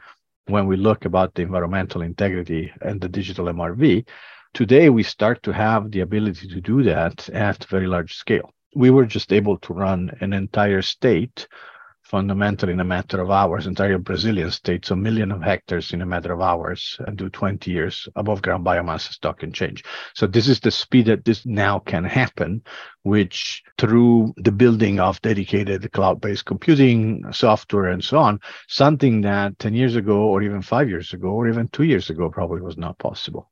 when 0.46 0.68
we 0.68 0.76
look 0.76 1.04
about 1.04 1.34
the 1.34 1.42
environmental 1.42 2.02
integrity 2.02 2.72
and 2.80 3.00
the 3.00 3.08
digital 3.08 3.46
MRV 3.46 4.06
today 4.54 4.88
we 4.88 5.02
start 5.02 5.42
to 5.42 5.52
have 5.52 5.90
the 5.90 6.00
ability 6.00 6.46
to 6.46 6.60
do 6.60 6.84
that 6.84 7.28
at 7.30 7.64
very 7.64 7.88
large 7.88 8.14
scale. 8.14 8.50
We 8.76 8.90
were 8.90 9.04
just 9.04 9.32
able 9.32 9.58
to 9.58 9.74
run 9.74 10.16
an 10.20 10.32
entire 10.32 10.80
state 10.80 11.48
fundamentally 12.04 12.72
in 12.72 12.80
a 12.80 12.84
matter 12.84 13.20
of 13.20 13.30
hours, 13.30 13.66
entire 13.66 13.98
Brazilian 13.98 14.50
state, 14.50 14.84
so 14.84 14.92
a 14.92 14.96
million 14.96 15.32
of 15.32 15.42
hectares 15.42 15.92
in 15.92 16.02
a 16.02 16.06
matter 16.06 16.32
of 16.32 16.40
hours 16.40 16.96
and 17.06 17.16
do 17.16 17.28
20 17.28 17.70
years 17.70 18.06
above 18.14 18.42
ground 18.42 18.64
biomass 18.64 19.12
stock 19.12 19.42
and 19.42 19.54
change. 19.54 19.82
So 20.14 20.26
this 20.26 20.46
is 20.46 20.60
the 20.60 20.70
speed 20.70 21.06
that 21.06 21.24
this 21.24 21.44
now 21.46 21.80
can 21.80 22.04
happen, 22.04 22.62
which 23.02 23.62
through 23.78 24.34
the 24.36 24.52
building 24.52 25.00
of 25.00 25.20
dedicated 25.22 25.90
cloud-based 25.92 26.44
computing 26.44 27.24
software 27.32 27.86
and 27.86 28.04
so 28.04 28.18
on, 28.18 28.38
something 28.68 29.22
that 29.22 29.58
10 29.58 29.74
years 29.74 29.96
ago 29.96 30.18
or 30.18 30.42
even 30.42 30.62
five 30.62 30.88
years 30.88 31.12
ago 31.12 31.28
or 31.28 31.48
even 31.48 31.66
two 31.68 31.84
years 31.84 32.10
ago 32.10 32.30
probably 32.30 32.60
was 32.60 32.76
not 32.76 32.98
possible 32.98 33.50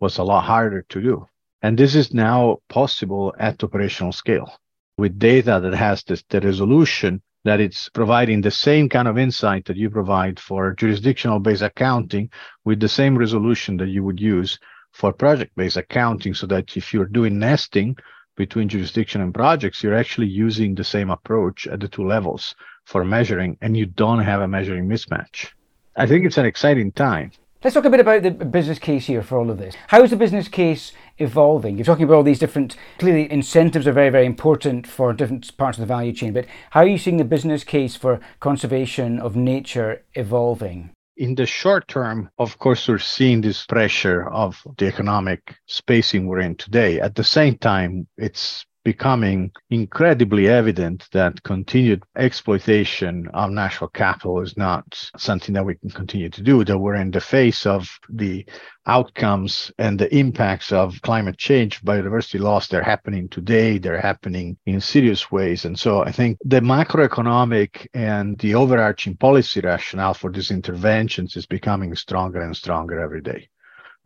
was 0.00 0.18
a 0.18 0.24
lot 0.24 0.44
harder 0.44 0.82
to 0.88 1.00
do. 1.00 1.26
And 1.62 1.78
this 1.78 1.94
is 1.94 2.14
now 2.14 2.58
possible 2.68 3.34
at 3.38 3.62
operational 3.62 4.12
scale 4.12 4.50
with 4.96 5.18
data 5.18 5.60
that 5.62 5.74
has 5.74 6.02
this, 6.04 6.24
the 6.28 6.40
resolution 6.40 7.22
that 7.44 7.60
it's 7.60 7.88
providing 7.88 8.40
the 8.40 8.50
same 8.50 8.88
kind 8.88 9.08
of 9.08 9.16
insight 9.18 9.64
that 9.66 9.76
you 9.76 9.88
provide 9.88 10.38
for 10.38 10.74
jurisdictional 10.74 11.38
based 11.38 11.62
accounting 11.62 12.30
with 12.64 12.80
the 12.80 12.88
same 12.88 13.16
resolution 13.16 13.76
that 13.78 13.88
you 13.88 14.04
would 14.04 14.20
use 14.20 14.58
for 14.92 15.12
project 15.12 15.54
based 15.56 15.76
accounting 15.76 16.34
so 16.34 16.46
that 16.46 16.76
if 16.76 16.92
you're 16.92 17.06
doing 17.06 17.38
nesting 17.38 17.96
between 18.36 18.68
jurisdiction 18.68 19.20
and 19.20 19.34
projects, 19.34 19.82
you're 19.82 19.94
actually 19.94 20.26
using 20.26 20.74
the 20.74 20.84
same 20.84 21.10
approach 21.10 21.66
at 21.66 21.80
the 21.80 21.88
two 21.88 22.06
levels 22.06 22.54
for 22.84 23.04
measuring 23.04 23.56
and 23.60 23.76
you 23.76 23.86
don't 23.86 24.20
have 24.20 24.40
a 24.40 24.48
measuring 24.48 24.86
mismatch. 24.88 25.48
I 25.96 26.06
think 26.06 26.24
it's 26.24 26.38
an 26.38 26.46
exciting 26.46 26.92
time. 26.92 27.32
Let's 27.62 27.74
talk 27.74 27.84
a 27.84 27.90
bit 27.90 28.00
about 28.00 28.22
the 28.22 28.30
business 28.30 28.78
case 28.78 29.04
here 29.04 29.22
for 29.22 29.36
all 29.36 29.50
of 29.50 29.58
this. 29.58 29.74
How 29.88 30.02
is 30.02 30.08
the 30.08 30.16
business 30.16 30.48
case 30.48 30.92
evolving? 31.18 31.76
You're 31.76 31.84
talking 31.84 32.04
about 32.04 32.14
all 32.14 32.22
these 32.22 32.38
different, 32.38 32.74
clearly, 32.98 33.30
incentives 33.30 33.86
are 33.86 33.92
very, 33.92 34.08
very 34.08 34.24
important 34.24 34.86
for 34.86 35.12
different 35.12 35.54
parts 35.58 35.76
of 35.76 35.82
the 35.82 35.86
value 35.86 36.14
chain, 36.14 36.32
but 36.32 36.46
how 36.70 36.80
are 36.80 36.86
you 36.86 36.96
seeing 36.96 37.18
the 37.18 37.24
business 37.24 37.62
case 37.62 37.96
for 37.96 38.18
conservation 38.40 39.20
of 39.20 39.36
nature 39.36 40.02
evolving? 40.14 40.92
In 41.18 41.34
the 41.34 41.44
short 41.44 41.86
term, 41.86 42.30
of 42.38 42.58
course, 42.58 42.88
we're 42.88 42.96
seeing 42.96 43.42
this 43.42 43.66
pressure 43.66 44.26
of 44.30 44.62
the 44.78 44.86
economic 44.86 45.54
spacing 45.66 46.28
we're 46.28 46.40
in 46.40 46.56
today. 46.56 46.98
At 46.98 47.14
the 47.14 47.24
same 47.24 47.58
time, 47.58 48.06
it's 48.16 48.64
becoming 48.84 49.50
incredibly 49.68 50.48
evident 50.48 51.06
that 51.12 51.42
continued 51.42 52.02
exploitation 52.16 53.28
of 53.34 53.50
natural 53.50 53.90
capital 53.90 54.40
is 54.40 54.56
not 54.56 55.10
something 55.18 55.52
that 55.54 55.64
we 55.64 55.74
can 55.74 55.90
continue 55.90 56.30
to 56.30 56.42
do, 56.42 56.64
that 56.64 56.78
we're 56.78 56.94
in 56.94 57.10
the 57.10 57.20
face 57.20 57.66
of 57.66 57.98
the 58.08 58.44
outcomes 58.86 59.70
and 59.78 59.98
the 59.98 60.14
impacts 60.16 60.72
of 60.72 61.00
climate 61.02 61.36
change, 61.36 61.82
biodiversity 61.82 62.40
loss, 62.40 62.68
they're 62.68 62.82
happening 62.82 63.28
today, 63.28 63.76
they're 63.76 64.00
happening 64.00 64.56
in 64.64 64.80
serious 64.80 65.30
ways. 65.30 65.66
And 65.66 65.78
so 65.78 66.02
I 66.02 66.10
think 66.10 66.38
the 66.44 66.60
macroeconomic 66.60 67.86
and 67.92 68.38
the 68.38 68.54
overarching 68.54 69.16
policy 69.16 69.60
rationale 69.60 70.14
for 70.14 70.32
these 70.32 70.50
interventions 70.50 71.36
is 71.36 71.46
becoming 71.46 71.94
stronger 71.94 72.40
and 72.40 72.56
stronger 72.56 72.98
every 72.98 73.20
day. 73.20 73.48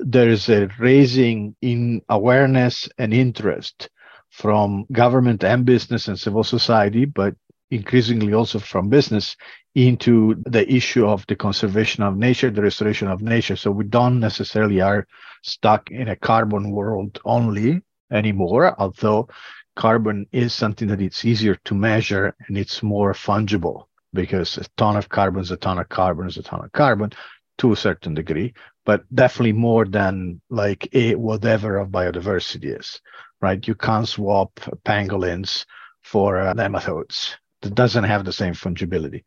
There's 0.00 0.48
a 0.48 0.68
raising 0.80 1.54
in 1.62 2.02
awareness 2.08 2.88
and 2.98 3.14
interest 3.14 3.88
from 4.34 4.84
government 4.90 5.44
and 5.44 5.64
business 5.64 6.08
and 6.08 6.18
civil 6.18 6.42
society, 6.42 7.04
but 7.04 7.36
increasingly 7.70 8.32
also 8.32 8.58
from 8.58 8.88
business 8.88 9.36
into 9.76 10.34
the 10.44 10.68
issue 10.70 11.06
of 11.06 11.24
the 11.28 11.36
conservation 11.36 12.02
of 12.02 12.16
nature, 12.16 12.50
the 12.50 12.60
restoration 12.60 13.06
of 13.06 13.22
nature. 13.22 13.54
So 13.54 13.70
we 13.70 13.84
don't 13.84 14.18
necessarily 14.18 14.80
are 14.80 15.06
stuck 15.42 15.92
in 15.92 16.08
a 16.08 16.16
carbon 16.16 16.72
world 16.72 17.20
only 17.24 17.82
anymore, 18.10 18.74
although 18.80 19.28
carbon 19.76 20.26
is 20.32 20.52
something 20.52 20.88
that 20.88 21.00
it's 21.00 21.24
easier 21.24 21.54
to 21.66 21.74
measure 21.76 22.34
and 22.48 22.58
it's 22.58 22.82
more 22.82 23.12
fungible 23.12 23.84
because 24.12 24.58
a 24.58 24.64
ton 24.76 24.96
of 24.96 25.08
carbon 25.08 25.42
is 25.42 25.52
a 25.52 25.56
ton 25.56 25.78
of 25.78 25.88
carbon 25.88 26.26
is 26.26 26.38
a 26.38 26.42
ton 26.42 26.64
of 26.64 26.72
carbon 26.72 27.12
to 27.58 27.70
a 27.70 27.76
certain 27.76 28.14
degree, 28.14 28.52
but 28.84 29.04
definitely 29.14 29.52
more 29.52 29.84
than 29.84 30.40
like 30.50 30.88
a 30.92 31.14
whatever 31.14 31.78
of 31.78 31.90
biodiversity 31.90 32.76
is, 32.78 33.00
right? 33.40 33.66
You 33.66 33.74
can't 33.74 34.08
swap 34.08 34.60
pangolins 34.84 35.64
for 36.02 36.38
uh, 36.38 36.54
nematodes. 36.54 37.34
That 37.62 37.74
doesn't 37.74 38.04
have 38.04 38.24
the 38.24 38.32
same 38.32 38.54
fungibility. 38.54 39.24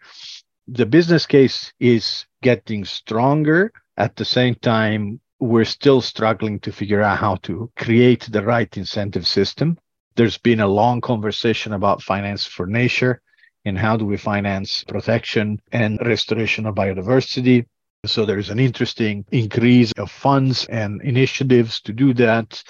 The 0.68 0.86
business 0.86 1.26
case 1.26 1.74
is 1.80 2.26
getting 2.42 2.86
stronger. 2.86 3.72
At 3.98 4.16
the 4.16 4.26
same 4.26 4.56
time, 4.56 5.20
we're 5.40 5.66
still 5.66 6.02
struggling 6.02 6.60
to 6.60 6.72
figure 6.72 7.02
out 7.02 7.18
how 7.18 7.36
to 7.44 7.72
create 7.76 8.28
the 8.32 8.44
right 8.44 8.76
incentive 8.78 9.28
system. 9.28 9.78
There's 10.16 10.38
been 10.38 10.60
a 10.60 10.68
long 10.68 11.02
conversation 11.02 11.74
about 11.74 12.02
finance 12.02 12.46
for 12.46 12.66
nature 12.66 13.22
and 13.66 13.78
how 13.78 13.98
do 13.98 14.06
we 14.06 14.18
finance 14.18 14.84
protection 14.84 15.60
and 15.72 16.00
restoration 16.06 16.66
of 16.66 16.76
biodiversity. 16.76 17.66
So 18.06 18.26
there's 18.26 18.50
an 18.50 18.60
interesting 18.60 19.26
increase 19.32 19.92
of 19.98 20.10
funds 20.10 20.66
and 20.68 21.02
initiatives 21.02 21.82
to 21.82 21.94
do 21.94 22.14
that. 22.16 22.64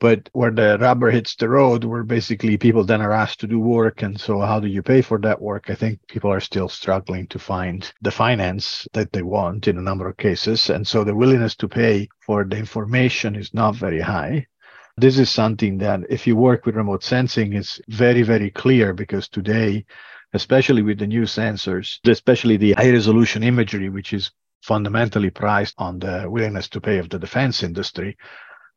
But 0.00 0.28
where 0.32 0.52
the 0.52 0.78
rubber 0.80 1.10
hits 1.10 1.34
the 1.34 1.48
road, 1.48 1.82
where 1.82 2.04
basically 2.04 2.56
people 2.56 2.84
then 2.84 3.00
are 3.00 3.12
asked 3.12 3.40
to 3.40 3.48
do 3.48 3.58
work. 3.58 4.02
And 4.02 4.20
so, 4.20 4.40
how 4.40 4.60
do 4.60 4.68
you 4.68 4.82
pay 4.82 5.02
for 5.02 5.18
that 5.18 5.42
work? 5.42 5.70
I 5.70 5.74
think 5.74 6.06
people 6.06 6.30
are 6.30 6.40
still 6.40 6.68
struggling 6.68 7.26
to 7.28 7.38
find 7.38 7.90
the 8.00 8.12
finance 8.12 8.86
that 8.92 9.12
they 9.12 9.22
want 9.22 9.66
in 9.66 9.76
a 9.76 9.82
number 9.82 10.08
of 10.08 10.16
cases. 10.16 10.70
And 10.70 10.86
so, 10.86 11.02
the 11.02 11.16
willingness 11.16 11.56
to 11.56 11.68
pay 11.68 12.08
for 12.20 12.44
the 12.44 12.56
information 12.56 13.34
is 13.34 13.52
not 13.52 13.74
very 13.74 14.00
high. 14.00 14.46
This 14.96 15.18
is 15.18 15.30
something 15.30 15.78
that, 15.78 16.00
if 16.08 16.26
you 16.26 16.36
work 16.36 16.64
with 16.64 16.76
remote 16.76 17.02
sensing, 17.02 17.54
is 17.54 17.80
very, 17.88 18.22
very 18.22 18.50
clear 18.50 18.94
because 18.94 19.28
today, 19.28 19.84
especially 20.32 20.82
with 20.82 20.98
the 20.98 21.06
new 21.06 21.22
sensors, 21.22 21.98
especially 22.06 22.56
the 22.56 22.72
high 22.74 22.90
resolution 22.90 23.42
imagery, 23.42 23.88
which 23.88 24.12
is 24.12 24.30
fundamentally 24.62 25.30
priced 25.30 25.74
on 25.78 25.98
the 25.98 26.26
willingness 26.28 26.68
to 26.68 26.80
pay 26.80 26.98
of 26.98 27.08
the 27.10 27.18
defense 27.18 27.62
industry, 27.62 28.16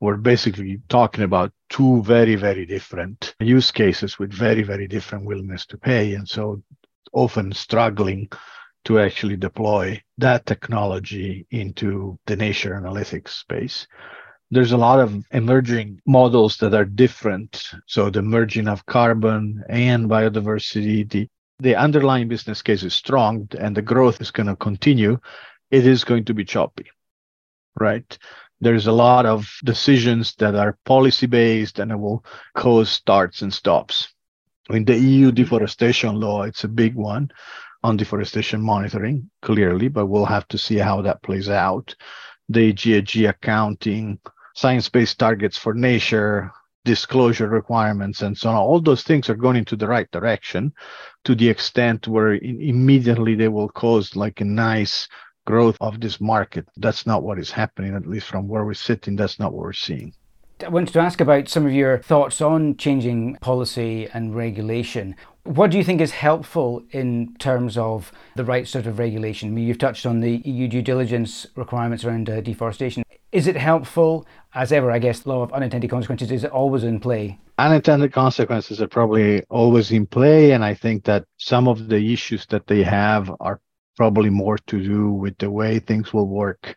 we're 0.01 0.17
basically 0.17 0.81
talking 0.89 1.23
about 1.23 1.53
two 1.69 2.01
very, 2.01 2.35
very 2.35 2.65
different 2.65 3.35
use 3.39 3.71
cases 3.71 4.17
with 4.17 4.33
very, 4.33 4.63
very 4.63 4.87
different 4.87 5.25
willingness 5.25 5.65
to 5.67 5.77
pay. 5.77 6.15
And 6.15 6.27
so 6.27 6.61
often 7.13 7.53
struggling 7.53 8.29
to 8.85 8.99
actually 8.99 9.37
deploy 9.37 10.01
that 10.17 10.47
technology 10.47 11.45
into 11.51 12.17
the 12.25 12.35
nature 12.35 12.73
analytics 12.73 13.29
space. 13.29 13.87
There's 14.49 14.71
a 14.71 14.77
lot 14.77 14.99
of 14.99 15.23
emerging 15.31 16.01
models 16.07 16.57
that 16.57 16.73
are 16.73 16.83
different. 16.83 17.69
So 17.85 18.09
the 18.09 18.23
merging 18.23 18.67
of 18.67 18.85
carbon 18.87 19.63
and 19.69 20.09
biodiversity, 20.09 21.09
the, 21.09 21.29
the 21.59 21.75
underlying 21.75 22.27
business 22.27 22.63
case 22.63 22.81
is 22.81 22.95
strong 22.95 23.47
and 23.59 23.77
the 23.77 23.83
growth 23.83 24.19
is 24.19 24.31
going 24.31 24.47
to 24.47 24.55
continue. 24.55 25.19
It 25.69 25.85
is 25.85 26.03
going 26.03 26.25
to 26.25 26.33
be 26.33 26.43
choppy, 26.43 26.87
right? 27.79 28.17
There's 28.61 28.87
a 28.87 28.91
lot 28.91 29.25
of 29.25 29.51
decisions 29.65 30.35
that 30.35 30.55
are 30.55 30.77
policy 30.85 31.25
based 31.25 31.79
and 31.79 31.91
it 31.91 31.97
will 31.97 32.23
cause 32.55 32.89
starts 32.89 33.41
and 33.41 33.53
stops. 33.53 34.13
In 34.69 34.85
the 34.85 34.97
EU 34.97 35.27
mm-hmm. 35.27 35.35
deforestation 35.35 36.15
law, 36.15 36.43
it's 36.43 36.63
a 36.63 36.69
big 36.69 36.95
one 36.95 37.31
on 37.83 37.97
deforestation 37.97 38.61
monitoring, 38.61 39.29
clearly, 39.41 39.87
but 39.87 40.05
we'll 40.05 40.25
have 40.25 40.47
to 40.49 40.57
see 40.57 40.77
how 40.77 41.01
that 41.01 41.23
plays 41.23 41.49
out. 41.49 41.95
The 42.49 42.71
GHG 42.71 43.27
accounting, 43.27 44.19
science 44.53 44.87
based 44.87 45.17
targets 45.17 45.57
for 45.57 45.73
nature, 45.73 46.51
disclosure 46.85 47.47
requirements, 47.47 48.21
and 48.21 48.37
so 48.37 48.49
on. 48.49 48.55
All 48.55 48.79
those 48.79 49.03
things 49.03 49.29
are 49.29 49.35
going 49.35 49.55
into 49.55 49.75
the 49.75 49.87
right 49.87 50.09
direction 50.11 50.73
to 51.25 51.33
the 51.33 51.49
extent 51.49 52.07
where 52.07 52.35
immediately 52.35 53.33
they 53.33 53.47
will 53.47 53.69
cause 53.69 54.15
like 54.15 54.41
a 54.41 54.45
nice 54.45 55.07
growth 55.51 55.77
of 55.81 55.99
this 55.99 56.21
market. 56.21 56.65
That's 56.77 57.05
not 57.05 57.23
what 57.23 57.37
is 57.37 57.51
happening, 57.51 57.93
at 57.93 58.07
least 58.07 58.27
from 58.27 58.47
where 58.47 58.63
we're 58.63 58.73
sitting, 58.73 59.17
that's 59.17 59.37
not 59.37 59.51
what 59.51 59.63
we're 59.65 59.73
seeing. 59.73 60.13
I 60.63 60.69
wanted 60.69 60.93
to 60.93 60.99
ask 60.99 61.19
about 61.19 61.49
some 61.49 61.65
of 61.65 61.73
your 61.73 61.97
thoughts 61.97 62.39
on 62.39 62.77
changing 62.77 63.35
policy 63.41 64.07
and 64.13 64.33
regulation. 64.33 65.13
What 65.43 65.71
do 65.71 65.77
you 65.77 65.83
think 65.83 65.99
is 65.99 66.11
helpful 66.11 66.83
in 66.91 67.35
terms 67.37 67.77
of 67.77 68.13
the 68.37 68.45
right 68.45 68.65
sort 68.65 68.85
of 68.85 68.97
regulation? 68.97 69.49
I 69.49 69.51
mean, 69.51 69.67
you've 69.67 69.77
touched 69.77 70.05
on 70.05 70.21
the 70.21 70.37
EU 70.45 70.69
due 70.69 70.81
diligence 70.81 71.47
requirements 71.55 72.05
around 72.05 72.29
uh, 72.29 72.39
deforestation. 72.39 73.03
Is 73.33 73.47
it 73.47 73.57
helpful? 73.57 74.25
As 74.53 74.71
ever, 74.71 74.89
I 74.89 74.99
guess, 74.99 75.25
law 75.25 75.41
of 75.41 75.51
unintended 75.51 75.89
consequences 75.89 76.31
is 76.31 76.45
always 76.45 76.85
in 76.85 77.01
play. 77.01 77.39
Unintended 77.57 78.13
consequences 78.13 78.81
are 78.81 78.87
probably 78.87 79.43
always 79.49 79.91
in 79.91 80.05
play. 80.05 80.51
And 80.51 80.63
I 80.63 80.75
think 80.75 81.03
that 81.05 81.25
some 81.37 81.67
of 81.67 81.89
the 81.89 82.13
issues 82.13 82.45
that 82.47 82.67
they 82.67 82.83
have 82.83 83.31
are 83.41 83.59
probably 83.97 84.29
more 84.29 84.57
to 84.57 84.83
do 84.83 85.11
with 85.11 85.37
the 85.37 85.49
way 85.49 85.79
things 85.79 86.13
will 86.13 86.27
work 86.27 86.75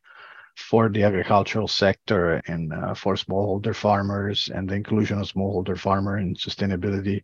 for 0.57 0.89
the 0.89 1.03
agricultural 1.03 1.69
sector 1.69 2.41
and 2.47 2.73
uh, 2.73 2.95
for 2.95 3.15
smallholder 3.15 3.75
farmers 3.75 4.49
and 4.55 4.69
the 4.69 4.75
inclusion 4.75 5.19
of 5.19 5.27
smallholder 5.27 5.79
farmer 5.79 6.19
in 6.19 6.35
sustainability 6.35 7.23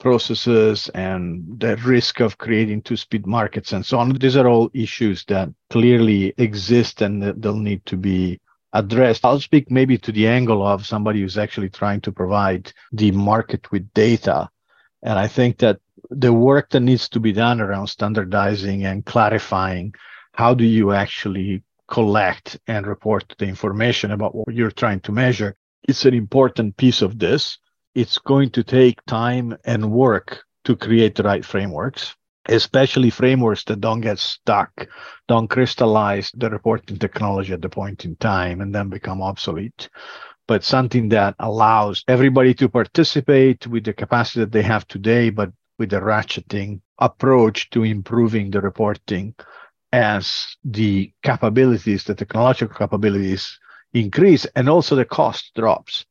processes 0.00 0.88
and 0.90 1.60
the 1.60 1.76
risk 1.78 2.20
of 2.20 2.38
creating 2.38 2.82
two-speed 2.82 3.26
markets 3.26 3.72
and 3.72 3.84
so 3.84 3.98
on. 3.98 4.10
These 4.10 4.36
are 4.36 4.48
all 4.48 4.70
issues 4.74 5.24
that 5.26 5.50
clearly 5.70 6.34
exist 6.38 7.02
and 7.02 7.22
they'll 7.22 7.54
need 7.54 7.84
to 7.86 7.96
be 7.96 8.40
addressed. 8.72 9.24
I'll 9.24 9.40
speak 9.40 9.70
maybe 9.70 9.96
to 9.98 10.12
the 10.12 10.26
angle 10.26 10.66
of 10.66 10.86
somebody 10.86 11.20
who's 11.20 11.38
actually 11.38 11.70
trying 11.70 12.00
to 12.02 12.12
provide 12.12 12.72
the 12.92 13.12
market 13.12 13.70
with 13.70 13.92
data. 13.94 14.50
And 15.02 15.18
I 15.18 15.28
think 15.28 15.58
that 15.58 15.80
the 16.16 16.32
work 16.32 16.70
that 16.70 16.80
needs 16.80 17.08
to 17.08 17.20
be 17.20 17.32
done 17.32 17.60
around 17.60 17.86
standardizing 17.86 18.84
and 18.84 19.04
clarifying 19.04 19.94
how 20.32 20.54
do 20.54 20.64
you 20.64 20.92
actually 20.92 21.62
collect 21.88 22.58
and 22.66 22.86
report 22.86 23.24
the 23.38 23.46
information 23.46 24.10
about 24.10 24.34
what 24.34 24.54
you're 24.54 24.70
trying 24.70 25.00
to 25.00 25.12
measure 25.12 25.56
it's 25.86 26.04
an 26.06 26.14
important 26.14 26.76
piece 26.76 27.02
of 27.02 27.18
this. 27.18 27.58
It's 27.94 28.18
going 28.18 28.50
to 28.50 28.64
take 28.64 29.04
time 29.04 29.56
and 29.64 29.92
work 29.92 30.44
to 30.64 30.76
create 30.76 31.14
the 31.14 31.22
right 31.22 31.44
frameworks 31.44 32.14
especially 32.48 33.08
frameworks 33.08 33.64
that 33.64 33.80
don't 33.80 34.02
get 34.02 34.18
stuck 34.18 34.86
don't 35.28 35.48
crystallize 35.48 36.30
the 36.34 36.50
reporting 36.50 36.98
technology 36.98 37.54
at 37.54 37.62
the 37.62 37.70
point 37.70 38.04
in 38.04 38.16
time 38.16 38.60
and 38.60 38.74
then 38.74 38.90
become 38.90 39.22
obsolete. 39.22 39.88
But 40.46 40.62
something 40.62 41.08
that 41.08 41.36
allows 41.38 42.04
everybody 42.06 42.52
to 42.54 42.68
participate 42.68 43.66
with 43.66 43.84
the 43.84 43.94
capacity 43.94 44.40
that 44.40 44.52
they 44.52 44.60
have 44.60 44.86
today, 44.86 45.30
but 45.30 45.52
with 45.78 45.92
a 45.92 46.00
ratcheting 46.00 46.80
approach 46.98 47.70
to 47.70 47.82
improving 47.84 48.50
the 48.50 48.60
reporting 48.60 49.34
as 49.92 50.56
the 50.64 51.12
capabilities, 51.22 52.04
the 52.04 52.14
technological 52.14 52.76
capabilities 52.76 53.58
increase 53.92 54.44
and 54.56 54.68
also 54.68 54.96
the 54.96 55.04
cost 55.04 55.52
drops. 55.54 56.04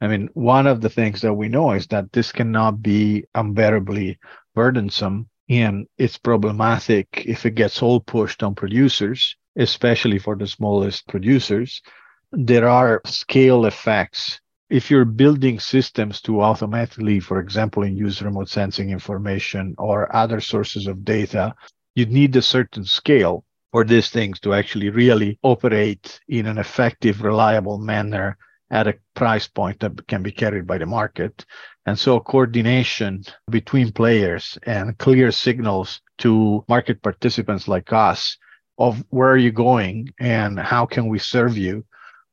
I 0.00 0.08
mean, 0.08 0.28
one 0.34 0.66
of 0.66 0.80
the 0.80 0.90
things 0.90 1.20
that 1.22 1.34
we 1.34 1.48
know 1.48 1.72
is 1.72 1.86
that 1.88 2.12
this 2.12 2.32
cannot 2.32 2.82
be 2.82 3.24
unbearably 3.34 4.18
burdensome 4.54 5.28
and 5.48 5.86
it's 5.96 6.18
problematic 6.18 7.24
if 7.26 7.46
it 7.46 7.54
gets 7.54 7.82
all 7.82 8.00
pushed 8.00 8.42
on 8.42 8.54
producers, 8.54 9.36
especially 9.56 10.18
for 10.18 10.36
the 10.36 10.46
smallest 10.46 11.06
producers. 11.08 11.82
There 12.32 12.68
are 12.68 13.00
scale 13.06 13.66
effects 13.66 14.40
if 14.68 14.90
you're 14.90 15.04
building 15.04 15.60
systems 15.60 16.20
to 16.22 16.40
automatically, 16.42 17.20
for 17.20 17.38
example, 17.40 17.84
in 17.84 17.96
use 17.96 18.20
remote 18.22 18.48
sensing 18.48 18.90
information 18.90 19.74
or 19.78 20.14
other 20.14 20.40
sources 20.40 20.86
of 20.86 21.04
data, 21.04 21.54
you 21.94 22.06
need 22.06 22.34
a 22.36 22.42
certain 22.42 22.84
scale 22.84 23.44
for 23.70 23.84
these 23.84 24.10
things 24.10 24.40
to 24.40 24.54
actually 24.54 24.90
really 24.90 25.38
operate 25.42 26.20
in 26.28 26.46
an 26.46 26.58
effective, 26.58 27.22
reliable 27.22 27.78
manner 27.78 28.36
at 28.70 28.88
a 28.88 28.98
price 29.14 29.46
point 29.46 29.78
that 29.80 30.06
can 30.08 30.22
be 30.22 30.32
carried 30.32 30.66
by 30.66 30.78
the 30.78 30.86
market. 30.86 31.44
And 31.86 31.96
so 31.96 32.18
coordination 32.18 33.24
between 33.48 33.92
players 33.92 34.58
and 34.64 34.98
clear 34.98 35.30
signals 35.30 36.00
to 36.18 36.64
market 36.68 37.02
participants 37.02 37.68
like 37.68 37.92
us 37.92 38.36
of 38.78 39.04
where 39.10 39.30
are 39.30 39.36
you 39.36 39.52
going 39.52 40.08
and 40.18 40.58
how 40.58 40.84
can 40.86 41.06
we 41.06 41.18
serve 41.18 41.56
you 41.56 41.84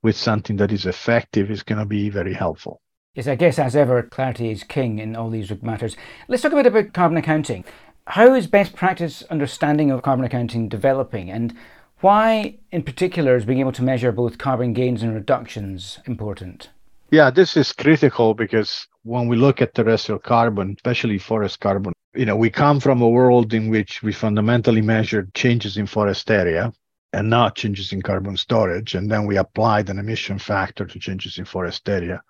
with 0.03 0.15
something 0.15 0.57
that 0.57 0.71
is 0.71 0.85
effective 0.85 1.49
is 1.49 1.63
going 1.63 1.79
to 1.79 1.85
be 1.85 2.09
very 2.09 2.33
helpful. 2.33 2.81
Yes, 3.15 3.27
I 3.27 3.35
guess 3.35 3.57
as 3.57 3.75
ever, 3.75 4.03
clarity 4.03 4.51
is 4.51 4.63
king 4.63 4.99
in 4.99 5.15
all 5.15 5.29
these 5.29 5.51
matters. 5.61 5.95
Let's 6.27 6.43
talk 6.43 6.51
a 6.51 6.55
bit 6.55 6.65
about 6.65 6.93
carbon 6.93 7.17
accounting. 7.17 7.63
How 8.07 8.33
is 8.33 8.47
best 8.47 8.75
practice 8.75 9.23
understanding 9.29 9.89
of 9.89 10.01
carbon 10.01 10.25
accounting 10.25 10.67
developing, 10.67 11.31
and 11.31 11.55
why, 12.01 12.57
in 12.71 12.83
particular, 12.83 13.37
is 13.37 13.45
being 13.45 13.59
able 13.59 13.71
to 13.71 13.83
measure 13.83 14.11
both 14.11 14.37
carbon 14.37 14.73
gains 14.73 15.03
and 15.03 15.13
reductions 15.13 15.99
important? 16.05 16.69
Yeah, 17.11 17.29
this 17.29 17.55
is 17.55 17.71
critical 17.71 18.33
because 18.33 18.87
when 19.03 19.27
we 19.27 19.37
look 19.37 19.61
at 19.61 19.75
terrestrial 19.75 20.19
carbon, 20.19 20.75
especially 20.75 21.19
forest 21.19 21.59
carbon, 21.59 21.93
you 22.15 22.25
know, 22.25 22.35
we 22.35 22.49
come 22.49 22.79
from 22.79 23.01
a 23.01 23.07
world 23.07 23.53
in 23.53 23.69
which 23.69 24.01
we 24.01 24.11
fundamentally 24.11 24.81
measured 24.81 25.33
changes 25.33 25.77
in 25.77 25.85
forest 25.85 26.29
area 26.29 26.73
and 27.13 27.29
not 27.29 27.55
changes 27.55 27.93
in 27.93 28.01
carbon 28.01 28.35
storage. 28.35 28.95
And 28.95 29.09
then 29.09 29.25
we 29.25 29.37
applied 29.37 29.89
an 29.89 29.99
emission 29.99 30.39
factor 30.39 30.85
to 30.85 30.99
changes 30.99 31.37
in 31.37 31.45
forest 31.45 31.87
area 31.87 32.21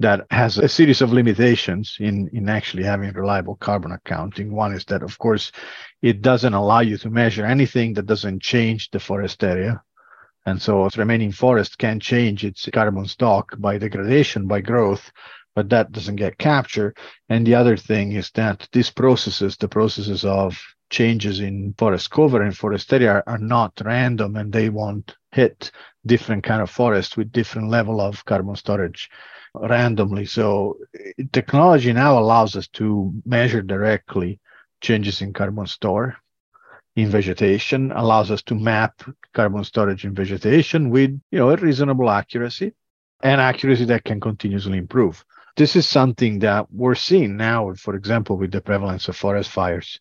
that 0.00 0.26
has 0.30 0.58
a 0.58 0.68
series 0.68 1.02
of 1.02 1.12
limitations 1.12 1.96
in, 2.00 2.28
in 2.32 2.48
actually 2.48 2.82
having 2.82 3.12
reliable 3.12 3.54
carbon 3.56 3.92
accounting. 3.92 4.52
One 4.52 4.74
is 4.74 4.84
that, 4.86 5.02
of 5.02 5.18
course, 5.18 5.52
it 6.02 6.20
doesn't 6.20 6.54
allow 6.54 6.80
you 6.80 6.96
to 6.98 7.10
measure 7.10 7.46
anything 7.46 7.94
that 7.94 8.06
doesn't 8.06 8.42
change 8.42 8.90
the 8.90 8.98
forest 8.98 9.44
area. 9.44 9.82
And 10.46 10.60
so 10.60 10.88
remaining 10.96 11.32
forest 11.32 11.78
can 11.78 12.00
change 12.00 12.44
its 12.44 12.68
carbon 12.72 13.06
stock 13.06 13.54
by 13.58 13.78
degradation, 13.78 14.46
by 14.46 14.60
growth, 14.60 15.12
but 15.54 15.68
that 15.70 15.92
doesn't 15.92 16.16
get 16.16 16.38
captured. 16.38 16.98
And 17.28 17.46
the 17.46 17.54
other 17.54 17.76
thing 17.76 18.12
is 18.12 18.30
that 18.32 18.68
these 18.72 18.90
processes, 18.90 19.56
the 19.56 19.68
processes 19.68 20.24
of 20.24 20.60
changes 20.94 21.40
in 21.40 21.74
forest 21.76 22.08
cover 22.10 22.40
and 22.40 22.56
forest 22.56 22.92
area 22.92 23.22
are, 23.26 23.38
not 23.38 23.72
random 23.84 24.36
and 24.36 24.52
they 24.52 24.68
won't 24.68 25.16
hit 25.32 25.72
different 26.06 26.44
kind 26.44 26.62
of 26.62 26.70
forest 26.70 27.16
with 27.16 27.32
different 27.32 27.68
level 27.68 28.00
of 28.00 28.24
carbon 28.24 28.54
storage 28.54 29.10
randomly. 29.54 30.24
So 30.24 30.78
eh, 30.94 31.24
technology 31.32 31.92
now 31.92 32.16
allows 32.18 32.54
us 32.54 32.68
to 32.78 33.12
measure 33.26 33.62
directly 33.62 34.38
changes 34.80 35.20
in 35.20 35.32
carbon 35.32 35.66
store 35.66 36.16
in 36.94 37.08
vegetation, 37.08 37.90
allows 37.90 38.30
us 38.30 38.42
to 38.42 38.54
map 38.54 39.02
carbon 39.32 39.64
storage 39.64 40.04
in 40.04 40.14
vegetation 40.14 40.90
with 40.90 41.10
you 41.32 41.38
know 41.40 41.50
a 41.50 41.56
reasonable 41.56 42.08
accuracy 42.08 42.72
and 43.20 43.40
accuracy 43.40 43.84
that 43.86 44.04
can 44.04 44.20
continuously 44.20 44.78
improve. 44.78 45.24
This 45.56 45.74
is 45.74 45.88
something 45.88 46.40
that 46.40 46.66
we're 46.70 46.94
seeing 47.08 47.36
now, 47.36 47.74
for 47.74 47.96
example, 47.96 48.36
with 48.36 48.52
the 48.52 48.60
prevalence 48.60 49.08
of 49.08 49.16
forest 49.16 49.50
fires, 49.50 50.00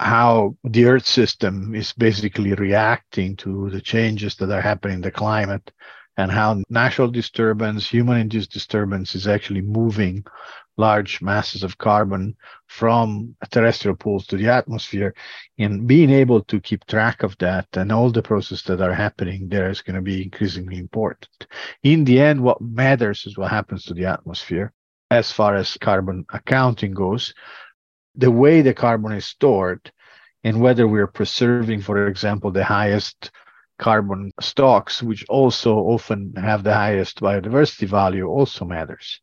how 0.00 0.56
the 0.64 0.86
Earth 0.86 1.06
system 1.06 1.74
is 1.74 1.92
basically 1.92 2.54
reacting 2.54 3.36
to 3.36 3.68
the 3.68 3.82
changes 3.82 4.34
that 4.36 4.50
are 4.50 4.60
happening 4.62 4.96
in 4.96 5.00
the 5.02 5.10
climate 5.10 5.70
and 6.16 6.30
how 6.30 6.62
natural 6.70 7.08
disturbance, 7.08 7.86
human 7.86 8.18
induced 8.18 8.50
disturbance 8.50 9.14
is 9.14 9.28
actually 9.28 9.60
moving 9.60 10.24
large 10.78 11.20
masses 11.20 11.62
of 11.62 11.76
carbon 11.76 12.34
from 12.66 13.36
terrestrial 13.50 13.94
pools 13.94 14.26
to 14.26 14.38
the 14.38 14.48
atmosphere 14.48 15.14
and 15.58 15.86
being 15.86 16.08
able 16.08 16.42
to 16.44 16.60
keep 16.60 16.86
track 16.86 17.22
of 17.22 17.36
that 17.36 17.66
and 17.74 17.92
all 17.92 18.10
the 18.10 18.22
processes 18.22 18.62
that 18.62 18.80
are 18.80 18.94
happening 18.94 19.48
there 19.50 19.68
is 19.68 19.82
going 19.82 19.96
to 19.96 20.00
be 20.00 20.22
increasingly 20.22 20.78
important. 20.78 21.46
In 21.82 22.04
the 22.04 22.18
end, 22.18 22.40
what 22.40 22.62
matters 22.62 23.26
is 23.26 23.36
what 23.36 23.50
happens 23.50 23.84
to 23.84 23.94
the 23.94 24.06
atmosphere 24.06 24.72
as 25.10 25.30
far 25.30 25.56
as 25.56 25.76
carbon 25.76 26.24
accounting 26.32 26.92
goes. 26.94 27.34
The 28.20 28.30
way 28.30 28.60
the 28.60 28.74
carbon 28.74 29.12
is 29.12 29.24
stored 29.24 29.90
and 30.44 30.60
whether 30.60 30.86
we're 30.86 31.06
preserving, 31.06 31.80
for 31.80 32.06
example, 32.06 32.50
the 32.50 32.64
highest 32.64 33.30
carbon 33.78 34.30
stocks, 34.42 35.02
which 35.02 35.24
also 35.30 35.76
often 35.76 36.34
have 36.36 36.62
the 36.62 36.74
highest 36.74 37.20
biodiversity 37.20 37.88
value, 37.88 38.26
also 38.26 38.66
matters. 38.66 39.22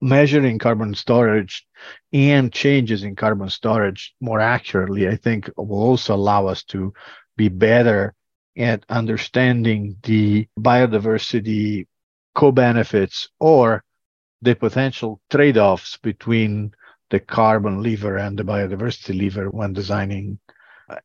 Measuring 0.00 0.58
carbon 0.58 0.92
storage 0.94 1.64
and 2.12 2.52
changes 2.52 3.04
in 3.04 3.14
carbon 3.14 3.48
storage 3.48 4.12
more 4.20 4.40
accurately, 4.40 5.06
I 5.06 5.14
think, 5.14 5.48
will 5.56 5.84
also 5.90 6.16
allow 6.16 6.48
us 6.48 6.64
to 6.64 6.92
be 7.36 7.48
better 7.48 8.12
at 8.56 8.84
understanding 8.88 9.98
the 10.02 10.48
biodiversity 10.58 11.86
co 12.34 12.50
benefits 12.50 13.28
or 13.38 13.84
the 14.40 14.56
potential 14.56 15.20
trade 15.30 15.58
offs 15.58 15.96
between 15.98 16.74
the 17.12 17.20
carbon 17.20 17.82
lever 17.82 18.16
and 18.16 18.38
the 18.38 18.42
biodiversity 18.42 19.16
lever 19.16 19.50
when 19.50 19.74
designing 19.74 20.38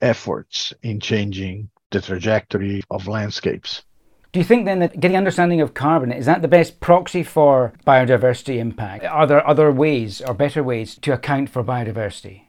efforts 0.02 0.74
in 0.82 1.00
changing 1.00 1.70
the 1.92 2.02
trajectory 2.02 2.82
of 2.90 3.08
landscapes. 3.08 3.84
Do 4.32 4.40
you 4.40 4.46
think 4.46 4.66
then 4.66 4.80
that 4.80 5.00
getting 5.00 5.18
understanding 5.18 5.62
of 5.62 5.74
carbon 5.74 6.12
is 6.12 6.26
that 6.26 6.42
the 6.42 6.48
best 6.48 6.80
proxy 6.80 7.24
for 7.24 7.74
biodiversity 7.86 8.58
impact? 8.58 9.04
Are 9.04 9.28
there 9.28 9.46
other 9.46 9.70
ways 9.72 10.22
or 10.22 10.34
better 10.34 10.64
ways 10.64 10.98
to 11.02 11.14
account 11.14 11.50
for 11.50 11.64
biodiversity? 11.64 12.44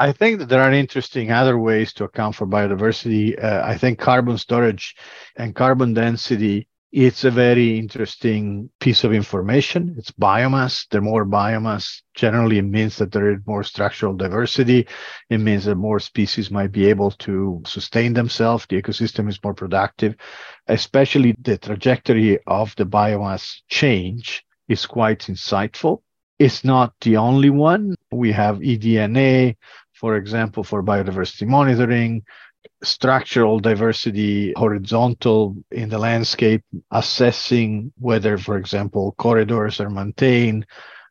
I 0.00 0.12
think 0.12 0.38
that 0.38 0.48
there 0.48 0.62
are 0.62 0.72
interesting 0.72 1.30
other 1.30 1.58
ways 1.58 1.92
to 1.94 2.04
account 2.04 2.36
for 2.36 2.46
biodiversity. 2.46 3.42
Uh, 3.42 3.62
I 3.64 3.76
think 3.76 3.98
carbon 3.98 4.38
storage 4.38 4.96
and 5.36 5.54
carbon 5.54 5.92
density 5.94 6.68
it's 6.94 7.24
a 7.24 7.30
very 7.30 7.76
interesting 7.76 8.70
piece 8.78 9.02
of 9.02 9.12
information. 9.12 9.96
It's 9.98 10.12
biomass. 10.12 10.86
The 10.90 11.00
more 11.00 11.26
biomass 11.26 12.02
generally 12.14 12.62
means 12.62 12.98
that 12.98 13.10
there 13.10 13.32
is 13.32 13.40
more 13.48 13.64
structural 13.64 14.14
diversity. 14.14 14.86
It 15.28 15.38
means 15.38 15.64
that 15.64 15.74
more 15.74 15.98
species 15.98 16.52
might 16.52 16.70
be 16.70 16.86
able 16.86 17.10
to 17.26 17.60
sustain 17.66 18.12
themselves. 18.12 18.66
The 18.68 18.80
ecosystem 18.80 19.28
is 19.28 19.42
more 19.42 19.54
productive, 19.54 20.14
especially 20.68 21.34
the 21.40 21.58
trajectory 21.58 22.38
of 22.46 22.72
the 22.76 22.86
biomass 22.86 23.62
change 23.68 24.44
is 24.68 24.86
quite 24.86 25.22
insightful. 25.22 26.02
It's 26.38 26.62
not 26.62 26.94
the 27.00 27.16
only 27.16 27.50
one. 27.50 27.96
We 28.12 28.30
have 28.30 28.58
eDNA, 28.58 29.56
for 29.94 30.14
example, 30.14 30.62
for 30.62 30.80
biodiversity 30.80 31.48
monitoring 31.48 32.22
structural 32.82 33.60
diversity 33.60 34.52
horizontal 34.56 35.56
in 35.70 35.88
the 35.88 35.98
landscape, 35.98 36.62
assessing 36.90 37.92
whether, 37.98 38.38
for 38.38 38.56
example, 38.56 39.14
corridors 39.18 39.80
are 39.80 39.90
maintained, 39.90 40.66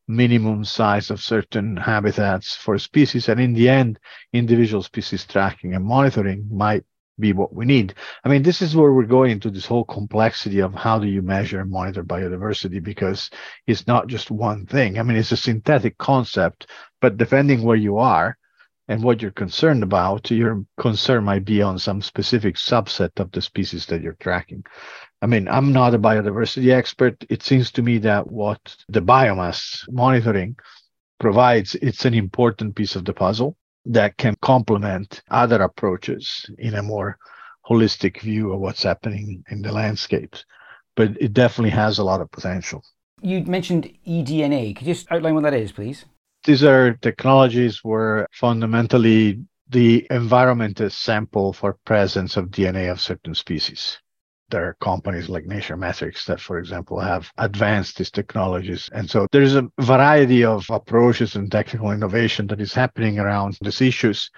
minimum 0.08 0.66
size 0.66 1.10
of 1.10 1.22
certain 1.22 1.78
habitats 1.78 2.56
for 2.56 2.78
species, 2.78 3.30
and 3.30 3.40
in 3.40 3.54
the 3.54 3.70
end, 3.70 4.00
individual 4.34 4.84
species 4.84 5.26
tracking 5.26 5.74
and 5.74 5.86
monitoring 5.86 6.48
might 6.52 6.84
be 7.20 7.32
what 7.32 7.54
we 7.54 7.66
need. 7.66 7.94
I 8.24 8.30
mean, 8.30 8.44
this 8.44 8.62
is 8.62 8.76
where 8.76 8.92
we're 8.92 9.04
going 9.04 9.32
into 9.32 9.52
this 9.52 9.66
whole 9.66 9.86
complexity 9.86 10.60
of 10.60 10.74
how 10.74 11.00
do 11.00 11.08
you 11.08 11.22
measure 11.22 11.60
and 11.60 11.70
monitor 11.70 12.04
biodiversity 12.04 12.82
because 12.84 13.30
it's 13.68 13.86
not 13.88 14.08
just 14.08 14.32
one 14.32 14.66
thing. 14.66 14.98
I 14.98 15.04
mean, 15.04 15.18
it's 15.18 15.32
a 15.32 15.38
synthetic 15.38 15.98
concept, 15.98 16.68
but 17.02 17.18
depending 17.18 17.62
where 17.62 17.78
you 17.78 17.98
are, 18.00 18.38
and 18.94 19.02
what 19.02 19.24
you're 19.24 19.32
concerned 19.32 19.82
about, 19.82 20.30
your 20.30 20.64
concern 20.80 21.24
might 21.24 21.44
be 21.44 21.64
on 21.64 21.80
some 21.80 22.00
specific 22.00 22.58
subset 22.58 23.20
of 23.20 23.32
the 23.32 23.42
species 23.42 23.88
that 23.88 24.04
you're 24.04 24.18
tracking. 24.20 24.64
I 25.20 25.26
mean, 25.26 25.48
I'm 25.48 25.74
not 25.74 25.96
a 25.96 26.00
biodiversity 26.00 26.72
expert. 26.72 27.26
It 27.28 27.42
seems 27.42 27.72
to 27.72 27.82
me 27.82 27.98
that 28.00 28.30
what 28.30 28.76
the 28.90 29.02
biomass 29.02 29.84
monitoring 29.90 30.58
provides, 31.20 31.74
it's 31.82 32.06
an 32.06 32.14
important 32.14 32.76
piece 32.76 32.96
of 32.96 33.04
the 33.06 33.14
puzzle 33.14 33.58
that 33.86 34.16
can 34.18 34.36
complement 34.44 35.24
other 35.32 35.64
approaches 35.64 36.46
in 36.60 36.76
a 36.76 36.84
more 36.84 37.18
holistic 37.68 38.22
view 38.22 38.54
of 38.54 38.60
what's 38.60 38.84
happening 38.84 39.44
in 39.50 39.64
the 39.64 39.72
landscapes. 39.72 40.46
But 40.96 41.20
it 41.20 41.34
definitely 41.34 41.72
has 41.72 41.98
a 41.98 42.04
lot 42.04 42.22
of 42.22 42.30
potential. 42.30 42.84
You 43.24 43.44
mentioned 43.44 43.92
eDNA. 44.06 44.76
Could 44.76 44.86
you 44.86 44.94
just 44.94 45.12
outline 45.12 45.34
what 45.34 45.44
that 45.44 45.56
is, 45.56 45.72
please? 45.72 46.06
These 46.46 46.66
are 46.66 46.96
technologies 46.96 47.86
where 47.86 48.28
fundamentally 48.34 49.40
the 49.70 50.06
environment 50.12 50.82
is 50.82 50.94
sample 50.94 51.54
for 51.54 51.78
presence 51.86 52.36
of 52.36 52.50
DNA 52.50 52.92
of 52.92 53.00
certain 53.00 53.34
species. 53.34 53.98
There 54.50 54.68
are 54.68 54.74
companies 54.82 55.30
like 55.30 55.46
NatureMetrics 55.46 56.26
that, 56.26 56.42
for 56.42 56.60
example, 56.60 57.00
have 57.00 57.32
advanced 57.38 57.98
these 57.98 58.12
technologies. 58.12 58.90
And 58.92 59.10
so 59.10 59.26
there's 59.32 59.56
a 59.56 59.72
variety 59.80 60.44
of 60.44 60.70
approaches 60.70 61.38
and 61.38 61.50
technical 61.50 61.92
innovation 61.92 62.48
that 62.48 62.60
is 62.60 62.74
happening 62.74 63.20
around 63.20 63.58
these 63.62 63.80
issues. 63.80 64.30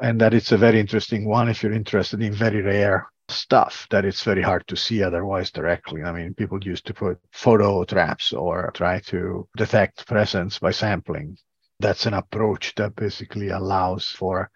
And 0.00 0.18
that 0.22 0.32
it's 0.32 0.52
a 0.52 0.56
very 0.56 0.80
interesting 0.80 1.28
one 1.28 1.50
if 1.50 1.62
you're 1.62 1.74
interested 1.74 2.22
in 2.22 2.32
very 2.32 2.62
rare 2.62 3.06
stuff 3.28 3.86
that 3.90 4.06
it's 4.06 4.24
very 4.24 4.40
hard 4.40 4.66
to 4.68 4.76
see 4.76 5.02
otherwise 5.02 5.50
directly. 5.50 6.04
I 6.04 6.12
mean, 6.12 6.32
people 6.32 6.58
used 6.64 6.86
to 6.86 6.94
put 6.94 7.20
photo 7.32 7.84
traps 7.84 8.32
or 8.32 8.70
try 8.72 9.00
to 9.00 9.46
detect 9.58 10.06
presence 10.06 10.58
by 10.58 10.70
sampling 10.70 11.36
that's 11.80 12.06
an 12.06 12.14
approach 12.14 12.74
that 12.76 12.96
basically 12.96 13.48
allows 13.48 14.08
for 14.08 14.50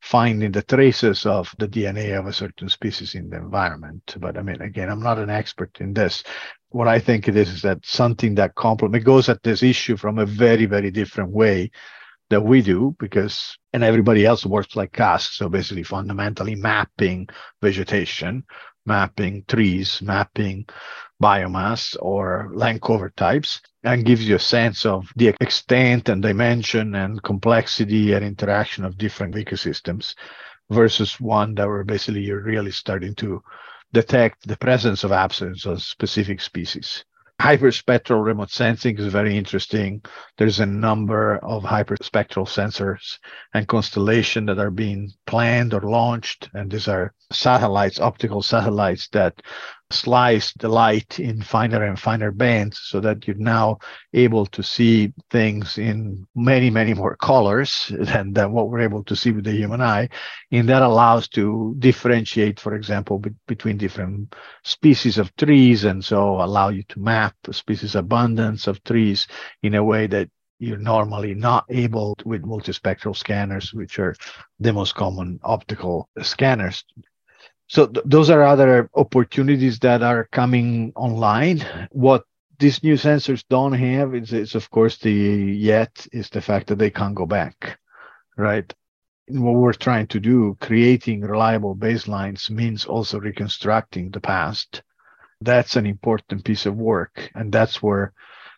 finding 0.00 0.52
the 0.52 0.62
traces 0.62 1.26
of 1.26 1.52
the 1.58 1.66
DNA 1.66 2.18
of 2.18 2.26
a 2.26 2.32
certain 2.32 2.68
species 2.68 3.14
in 3.14 3.28
the 3.30 3.36
environment. 3.36 4.14
But 4.18 4.38
I 4.38 4.42
mean, 4.42 4.60
again, 4.60 4.88
I'm 4.88 5.02
not 5.02 5.18
an 5.18 5.30
expert 5.30 5.80
in 5.80 5.92
this. 5.94 6.22
What 6.68 6.88
I 6.88 6.98
think 6.98 7.28
it 7.28 7.36
is 7.36 7.48
is 7.48 7.62
that 7.62 7.84
something 7.84 8.34
that 8.36 8.54
complement 8.54 9.04
goes 9.04 9.28
at 9.28 9.42
this 9.42 9.62
issue 9.62 9.96
from 9.96 10.18
a 10.18 10.26
very, 10.26 10.66
very 10.66 10.90
different 10.90 11.30
way 11.30 11.70
that 12.30 12.42
we 12.42 12.60
do 12.60 12.94
because 12.98 13.56
and 13.72 13.84
everybody 13.84 14.26
else 14.26 14.44
works 14.44 14.76
like 14.76 14.98
us. 15.00 15.28
So 15.30 15.48
basically 15.48 15.84
fundamentally 15.84 16.54
mapping 16.54 17.28
vegetation, 17.62 18.44
mapping 18.86 19.44
trees, 19.48 20.00
mapping 20.02 20.66
biomass 21.22 21.96
or 22.00 22.50
land 22.52 22.82
cover 22.82 23.10
types 23.10 23.60
and 23.84 24.04
gives 24.04 24.28
you 24.28 24.36
a 24.36 24.40
sense 24.40 24.84
of 24.84 25.10
the 25.16 25.34
extent 25.40 26.08
and 26.08 26.22
dimension 26.22 26.94
and 26.94 27.22
complexity 27.22 28.12
and 28.12 28.24
interaction 28.24 28.84
of 28.84 28.98
different 28.98 29.34
ecosystems 29.34 30.14
versus 30.70 31.18
one 31.20 31.54
that 31.54 31.66
were 31.66 31.84
basically 31.84 32.20
you're 32.20 32.42
really 32.42 32.70
starting 32.70 33.14
to 33.14 33.42
detect 33.92 34.46
the 34.46 34.56
presence 34.56 35.04
of 35.04 35.12
absence 35.12 35.64
of 35.64 35.82
specific 35.82 36.40
species. 36.40 37.04
Hyperspectral 37.40 38.24
remote 38.24 38.50
sensing 38.50 38.98
is 38.98 39.12
very 39.12 39.36
interesting. 39.36 40.02
There's 40.38 40.58
a 40.60 40.66
number 40.66 41.36
of 41.44 41.62
hyperspectral 41.62 42.48
sensors 42.48 43.18
and 43.52 43.68
constellation 43.68 44.46
that 44.46 44.58
are 44.58 44.70
being 44.70 45.12
planned 45.26 45.74
or 45.74 45.82
launched. 45.82 46.48
And 46.54 46.70
these 46.70 46.88
are 46.88 47.12
satellites, 47.30 48.00
optical 48.00 48.42
satellites 48.42 49.08
that 49.08 49.42
slice 49.90 50.52
the 50.54 50.68
light 50.68 51.20
in 51.20 51.40
finer 51.40 51.84
and 51.84 51.98
finer 51.98 52.32
bands 52.32 52.78
so 52.82 52.98
that 53.00 53.26
you're 53.26 53.36
now 53.36 53.78
able 54.14 54.44
to 54.46 54.62
see 54.62 55.12
things 55.30 55.78
in 55.78 56.26
many, 56.34 56.70
many 56.70 56.92
more 56.92 57.16
colors 57.16 57.92
than, 57.98 58.32
than 58.32 58.52
what 58.52 58.68
we're 58.68 58.80
able 58.80 59.04
to 59.04 59.14
see 59.14 59.30
with 59.30 59.44
the 59.44 59.52
human 59.52 59.80
eye. 59.80 60.08
And 60.50 60.68
that 60.68 60.82
allows 60.82 61.28
to 61.28 61.74
differentiate, 61.78 62.58
for 62.58 62.74
example, 62.74 63.18
be- 63.18 63.30
between 63.46 63.76
different 63.76 64.34
species 64.64 65.18
of 65.18 65.34
trees. 65.36 65.84
And 65.84 66.04
so 66.04 66.42
allow 66.42 66.70
you 66.70 66.82
to 66.88 67.00
map 67.00 67.34
species 67.52 67.94
abundance 67.94 68.66
of 68.66 68.82
trees 68.82 69.28
in 69.62 69.74
a 69.74 69.84
way 69.84 70.08
that 70.08 70.28
you're 70.58 70.78
normally 70.78 71.34
not 71.34 71.64
able 71.68 72.16
with 72.24 72.42
multispectral 72.42 73.14
scanners, 73.14 73.72
which 73.74 73.98
are 73.98 74.16
the 74.58 74.72
most 74.72 74.94
common 74.94 75.38
optical 75.44 76.08
scanners 76.22 76.82
so 77.68 77.86
th- 77.86 78.04
those 78.06 78.30
are 78.30 78.42
other 78.42 78.90
opportunities 78.94 79.78
that 79.80 80.02
are 80.02 80.28
coming 80.32 80.92
online. 80.96 81.64
What 81.90 82.24
these 82.58 82.82
new 82.82 82.94
sensors 82.94 83.44
don't 83.48 83.72
have 83.74 84.14
is, 84.14 84.32
is 84.32 84.54
of 84.54 84.70
course 84.70 84.98
the 84.98 85.12
yet 85.12 86.06
is 86.12 86.30
the 86.30 86.40
fact 86.40 86.68
that 86.68 86.78
they 86.78 86.90
can't 86.90 87.14
go 87.14 87.26
back 87.26 87.78
right? 88.36 88.72
And 89.28 89.42
what 89.44 89.54
we're 89.56 89.72
trying 89.72 90.06
to 90.08 90.20
do 90.20 90.56
creating 90.60 91.22
reliable 91.22 91.74
baselines 91.74 92.50
means 92.50 92.84
also 92.84 93.18
reconstructing 93.18 94.10
the 94.10 94.20
past. 94.20 94.82
That's 95.40 95.76
an 95.76 95.86
important 95.86 96.44
piece 96.44 96.66
of 96.66 96.76
work 96.76 97.30
and 97.34 97.52
that's 97.52 97.82
where 97.82 98.12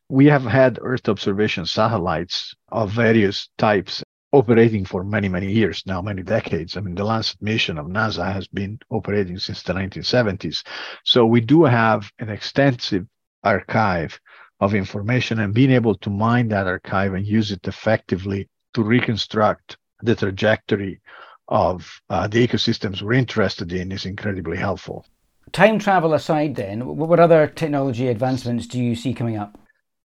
we 0.09 0.27
have 0.27 0.45
had 0.45 0.79
earth 0.83 1.09
observation 1.09 1.67
satellites 1.67 2.55
of 2.71 2.91
various 2.91 3.49
types 3.59 4.03
operating 4.39 4.85
for 4.85 5.05
many, 5.05 5.29
many 5.29 5.51
years 5.51 5.83
now, 5.85 6.01
many 6.01 6.23
decades. 6.23 6.77
I 6.77 6.81
mean, 6.81 6.95
the 6.95 7.05
Landsat 7.05 7.43
mission 7.43 7.77
of 7.79 7.87
NASA 7.87 8.33
has 8.33 8.47
been 8.47 8.79
operating 8.91 9.39
since 9.39 9.63
the 9.63 9.73
1970s. 9.73 10.65
So 11.05 11.27
we 11.27 11.41
do 11.41 11.65
have 11.65 12.11
an 12.19 12.29
extensive 12.29 13.07
archive 13.43 14.19
of 14.61 14.75
information 14.75 15.41
and 15.41 15.55
being 15.55 15.71
able 15.71 15.95
to 15.97 16.11
mine 16.11 16.49
that 16.49 16.67
archive 16.67 17.15
and 17.15 17.27
use 17.27 17.51
it 17.53 17.67
effectively 17.67 18.49
to 18.75 18.83
reconstruct 18.83 19.77
the 20.03 20.15
trajectory 20.15 21.01
of 21.49 22.01
uh, 22.11 22.29
the 22.29 22.47
ecosystems 22.47 23.03
we're 23.03 23.15
interested 23.15 23.73
in 23.73 23.91
is 23.93 24.07
incredibly 24.07 24.57
helpful. 24.57 25.05
Time 25.53 25.79
travel 25.79 26.13
aside, 26.13 26.57
then, 26.57 26.85
what 26.87 27.19
other 27.19 27.47
technology 27.47 28.09
advancements 28.09 28.67
do 28.67 28.79
you 28.79 28.95
see 28.95 29.15
coming 29.15 29.37
up? 29.37 29.59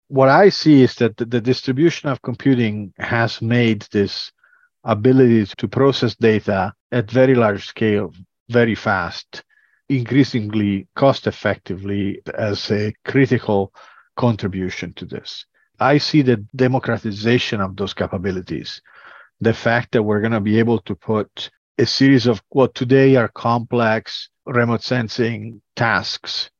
What 0.08 0.28
I 0.30 0.48
see 0.48 0.82
is 0.82 0.94
that 0.96 1.16
the, 1.16 1.26
the 1.26 1.40
distribution 1.40 2.08
of 2.08 2.22
computing 2.22 2.92
has 2.98 3.40
made 3.40 3.82
this 3.92 4.32
ability 4.84 5.46
to 5.58 5.68
process 5.68 6.14
data 6.14 6.72
at 6.90 7.10
very 7.10 7.34
large 7.34 7.66
scale 7.66 8.12
very 8.48 8.74
fast, 8.74 9.44
increasingly 9.88 10.88
cost 10.96 11.26
effectively 11.26 12.20
as 12.34 12.70
a 12.70 12.94
critical 13.04 13.72
contribution 14.16 14.94
to 14.94 15.04
this. 15.04 15.44
I 15.78 15.98
see 15.98 16.22
the 16.22 16.44
democratization 16.56 17.60
of 17.60 17.76
those 17.76 17.94
capabilities. 17.94 18.80
The 19.40 19.54
fact 19.54 19.92
that 19.92 20.02
we're 20.02 20.20
going 20.20 20.32
to 20.32 20.40
be 20.40 20.58
able 20.58 20.80
to 20.80 20.94
put 20.94 21.50
a 21.76 21.86
series 21.86 22.26
of 22.26 22.42
what 22.48 22.74
today 22.74 23.14
are 23.16 23.28
complex 23.28 24.30
remote 24.46 24.82
sensing 24.82 25.60
tasks 25.76 26.50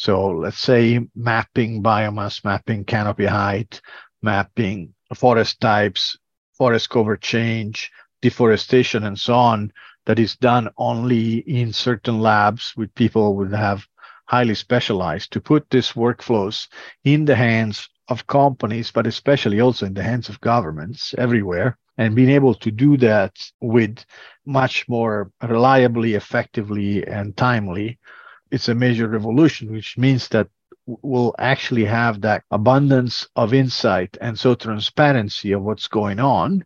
so 0.00 0.28
let's 0.28 0.58
say 0.58 0.98
mapping 1.14 1.82
biomass, 1.82 2.42
mapping 2.42 2.86
canopy 2.86 3.26
height, 3.26 3.82
mapping 4.22 4.94
forest 5.14 5.60
types, 5.60 6.18
forest 6.56 6.88
cover 6.88 7.18
change, 7.18 7.90
deforestation, 8.22 9.04
and 9.04 9.18
so 9.18 9.34
on, 9.34 9.70
that 10.06 10.18
is 10.18 10.36
done 10.36 10.70
only 10.78 11.40
in 11.40 11.70
certain 11.74 12.18
labs 12.18 12.74
with 12.78 12.94
people 12.94 13.36
who 13.36 13.44
have 13.54 13.86
highly 14.24 14.54
specialized 14.54 15.32
to 15.32 15.40
put 15.40 15.68
these 15.68 15.92
workflows 15.92 16.66
in 17.04 17.26
the 17.26 17.36
hands 17.36 17.86
of 18.08 18.26
companies, 18.26 18.90
but 18.90 19.06
especially 19.06 19.60
also 19.60 19.84
in 19.84 19.92
the 19.92 20.02
hands 20.02 20.30
of 20.30 20.40
governments 20.40 21.14
everywhere. 21.18 21.76
And 21.98 22.16
being 22.16 22.30
able 22.30 22.54
to 22.54 22.70
do 22.70 22.96
that 22.96 23.36
with 23.60 24.02
much 24.46 24.88
more 24.88 25.30
reliably, 25.46 26.14
effectively, 26.14 27.06
and 27.06 27.36
timely 27.36 27.98
it's 28.50 28.68
a 28.68 28.74
major 28.74 29.08
revolution, 29.08 29.72
which 29.72 29.96
means 29.96 30.28
that 30.28 30.48
we'll 30.86 31.34
actually 31.38 31.84
have 31.84 32.20
that 32.22 32.42
abundance 32.50 33.28
of 33.36 33.54
insight 33.54 34.16
and 34.20 34.38
so 34.38 34.54
transparency 34.54 35.52
of 35.52 35.62
what's 35.62 35.88
going 35.88 36.18
on 36.18 36.64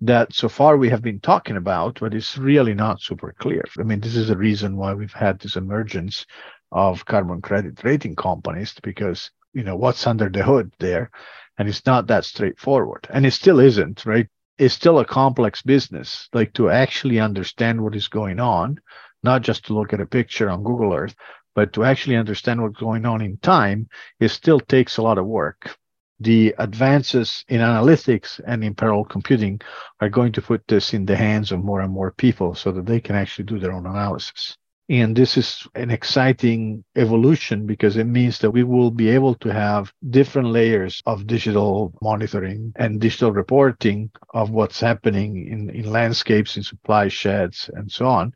that 0.00 0.34
so 0.34 0.48
far 0.48 0.76
we 0.76 0.88
have 0.88 1.02
been 1.02 1.20
talking 1.20 1.56
about, 1.56 2.00
but 2.00 2.12
it's 2.12 2.36
really 2.36 2.74
not 2.74 3.00
super 3.00 3.32
clear. 3.38 3.62
I 3.78 3.84
mean, 3.84 4.00
this 4.00 4.16
is 4.16 4.28
the 4.28 4.36
reason 4.36 4.76
why 4.76 4.94
we've 4.94 5.12
had 5.12 5.38
this 5.38 5.54
emergence 5.54 6.26
of 6.72 7.04
carbon 7.04 7.40
credit 7.40 7.84
rating 7.84 8.16
companies 8.16 8.74
because 8.82 9.30
you 9.52 9.62
know 9.62 9.76
what's 9.76 10.06
under 10.06 10.28
the 10.28 10.42
hood 10.42 10.72
there? 10.80 11.10
And 11.58 11.68
it's 11.68 11.86
not 11.86 12.08
that 12.08 12.24
straightforward. 12.24 13.06
And 13.10 13.24
it 13.26 13.32
still 13.32 13.60
isn't 13.60 14.04
right? 14.04 14.26
It's 14.58 14.74
still 14.74 14.98
a 14.98 15.04
complex 15.04 15.62
business 15.62 16.28
like 16.32 16.52
to 16.54 16.70
actually 16.70 17.20
understand 17.20 17.80
what 17.80 17.94
is 17.94 18.08
going 18.08 18.40
on 18.40 18.78
not 19.22 19.42
just 19.42 19.66
to 19.66 19.74
look 19.74 19.92
at 19.92 20.00
a 20.00 20.06
picture 20.06 20.48
on 20.48 20.62
Google 20.62 20.92
Earth, 20.92 21.14
but 21.54 21.72
to 21.74 21.84
actually 21.84 22.16
understand 22.16 22.62
what's 22.62 22.78
going 22.78 23.06
on 23.06 23.20
in 23.20 23.36
time, 23.38 23.88
it 24.20 24.28
still 24.28 24.60
takes 24.60 24.96
a 24.96 25.02
lot 25.02 25.18
of 25.18 25.26
work. 25.26 25.76
The 26.20 26.54
advances 26.58 27.44
in 27.48 27.60
analytics 27.60 28.40
and 28.46 28.62
in 28.62 28.74
parallel 28.74 29.04
computing 29.04 29.60
are 30.00 30.08
going 30.08 30.32
to 30.32 30.42
put 30.42 30.66
this 30.68 30.94
in 30.94 31.04
the 31.04 31.16
hands 31.16 31.50
of 31.50 31.64
more 31.64 31.80
and 31.80 31.92
more 31.92 32.12
people 32.12 32.54
so 32.54 32.70
that 32.72 32.86
they 32.86 33.00
can 33.00 33.16
actually 33.16 33.44
do 33.44 33.58
their 33.58 33.72
own 33.72 33.86
analysis. 33.86 34.56
And 34.88 35.16
this 35.16 35.36
is 35.36 35.66
an 35.74 35.90
exciting 35.90 36.84
evolution 36.96 37.66
because 37.66 37.96
it 37.96 38.04
means 38.04 38.38
that 38.40 38.50
we 38.50 38.62
will 38.62 38.90
be 38.90 39.08
able 39.08 39.34
to 39.36 39.52
have 39.52 39.92
different 40.10 40.48
layers 40.48 41.02
of 41.06 41.26
digital 41.26 41.92
monitoring 42.02 42.72
and 42.76 43.00
digital 43.00 43.32
reporting 43.32 44.10
of 44.34 44.50
what's 44.50 44.80
happening 44.80 45.48
in, 45.48 45.70
in 45.70 45.90
landscapes, 45.90 46.56
in 46.56 46.62
supply 46.62 47.08
sheds, 47.08 47.70
and 47.74 47.90
so 47.90 48.06
on 48.06 48.32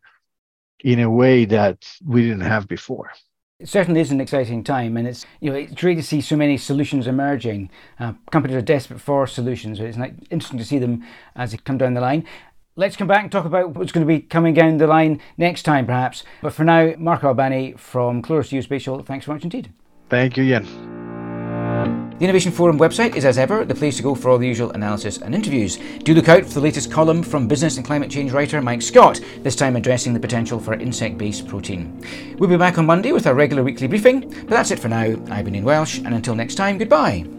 in 0.84 1.00
a 1.00 1.10
way 1.10 1.44
that 1.44 1.86
we 2.04 2.22
didn't 2.22 2.40
have 2.40 2.68
before. 2.68 3.10
It 3.58 3.68
certainly 3.68 4.00
is 4.00 4.10
an 4.10 4.20
exciting 4.20 4.62
time, 4.62 4.98
and 4.98 5.08
it's 5.08 5.24
you 5.40 5.50
know 5.50 5.56
it's 5.56 5.74
great 5.74 5.94
to 5.94 6.02
see 6.02 6.20
so 6.20 6.36
many 6.36 6.58
solutions 6.58 7.06
emerging. 7.06 7.70
Uh, 7.98 8.12
companies 8.30 8.56
are 8.56 8.62
desperate 8.62 9.00
for 9.00 9.26
solutions. 9.26 9.78
But 9.78 9.88
it's 9.88 9.98
like, 9.98 10.14
interesting 10.30 10.58
to 10.58 10.64
see 10.64 10.78
them 10.78 11.04
as 11.34 11.52
they 11.52 11.58
come 11.58 11.78
down 11.78 11.94
the 11.94 12.02
line. 12.02 12.26
Let's 12.78 12.96
come 12.96 13.08
back 13.08 13.22
and 13.22 13.32
talk 13.32 13.46
about 13.46 13.74
what's 13.74 13.92
going 13.92 14.06
to 14.06 14.12
be 14.12 14.20
coming 14.20 14.52
down 14.52 14.76
the 14.76 14.86
line 14.86 15.22
next 15.38 15.62
time, 15.62 15.86
perhaps. 15.86 16.22
But 16.42 16.52
for 16.52 16.64
now, 16.64 16.92
Marco 16.98 17.28
Albani 17.28 17.72
from 17.78 18.20
Chloris 18.20 18.50
Geospatial, 18.50 19.06
thanks 19.06 19.24
very 19.24 19.36
much 19.36 19.44
indeed. 19.44 19.72
Thank 20.10 20.36
you, 20.36 20.44
Ian. 20.44 21.05
The 22.18 22.24
Innovation 22.24 22.50
Forum 22.50 22.78
website 22.78 23.14
is, 23.14 23.26
as 23.26 23.36
ever, 23.36 23.62
the 23.66 23.74
place 23.74 23.98
to 23.98 24.02
go 24.02 24.14
for 24.14 24.30
all 24.30 24.38
the 24.38 24.46
usual 24.46 24.70
analysis 24.70 25.18
and 25.18 25.34
interviews. 25.34 25.78
Do 26.02 26.14
look 26.14 26.30
out 26.30 26.46
for 26.46 26.54
the 26.54 26.60
latest 26.62 26.90
column 26.90 27.22
from 27.22 27.46
business 27.46 27.76
and 27.76 27.84
climate 27.84 28.10
change 28.10 28.32
writer 28.32 28.62
Mike 28.62 28.80
Scott, 28.80 29.20
this 29.42 29.54
time 29.54 29.76
addressing 29.76 30.14
the 30.14 30.20
potential 30.20 30.58
for 30.58 30.72
insect 30.72 31.18
based 31.18 31.46
protein. 31.46 32.02
We'll 32.38 32.48
be 32.48 32.56
back 32.56 32.78
on 32.78 32.86
Monday 32.86 33.12
with 33.12 33.26
our 33.26 33.34
regular 33.34 33.62
weekly 33.62 33.86
briefing, 33.86 34.30
but 34.30 34.48
that's 34.48 34.70
it 34.70 34.78
for 34.78 34.88
now. 34.88 35.14
I've 35.30 35.44
been 35.44 35.56
Ian 35.56 35.64
Welsh, 35.64 35.98
and 35.98 36.14
until 36.14 36.34
next 36.34 36.54
time, 36.54 36.78
goodbye. 36.78 37.35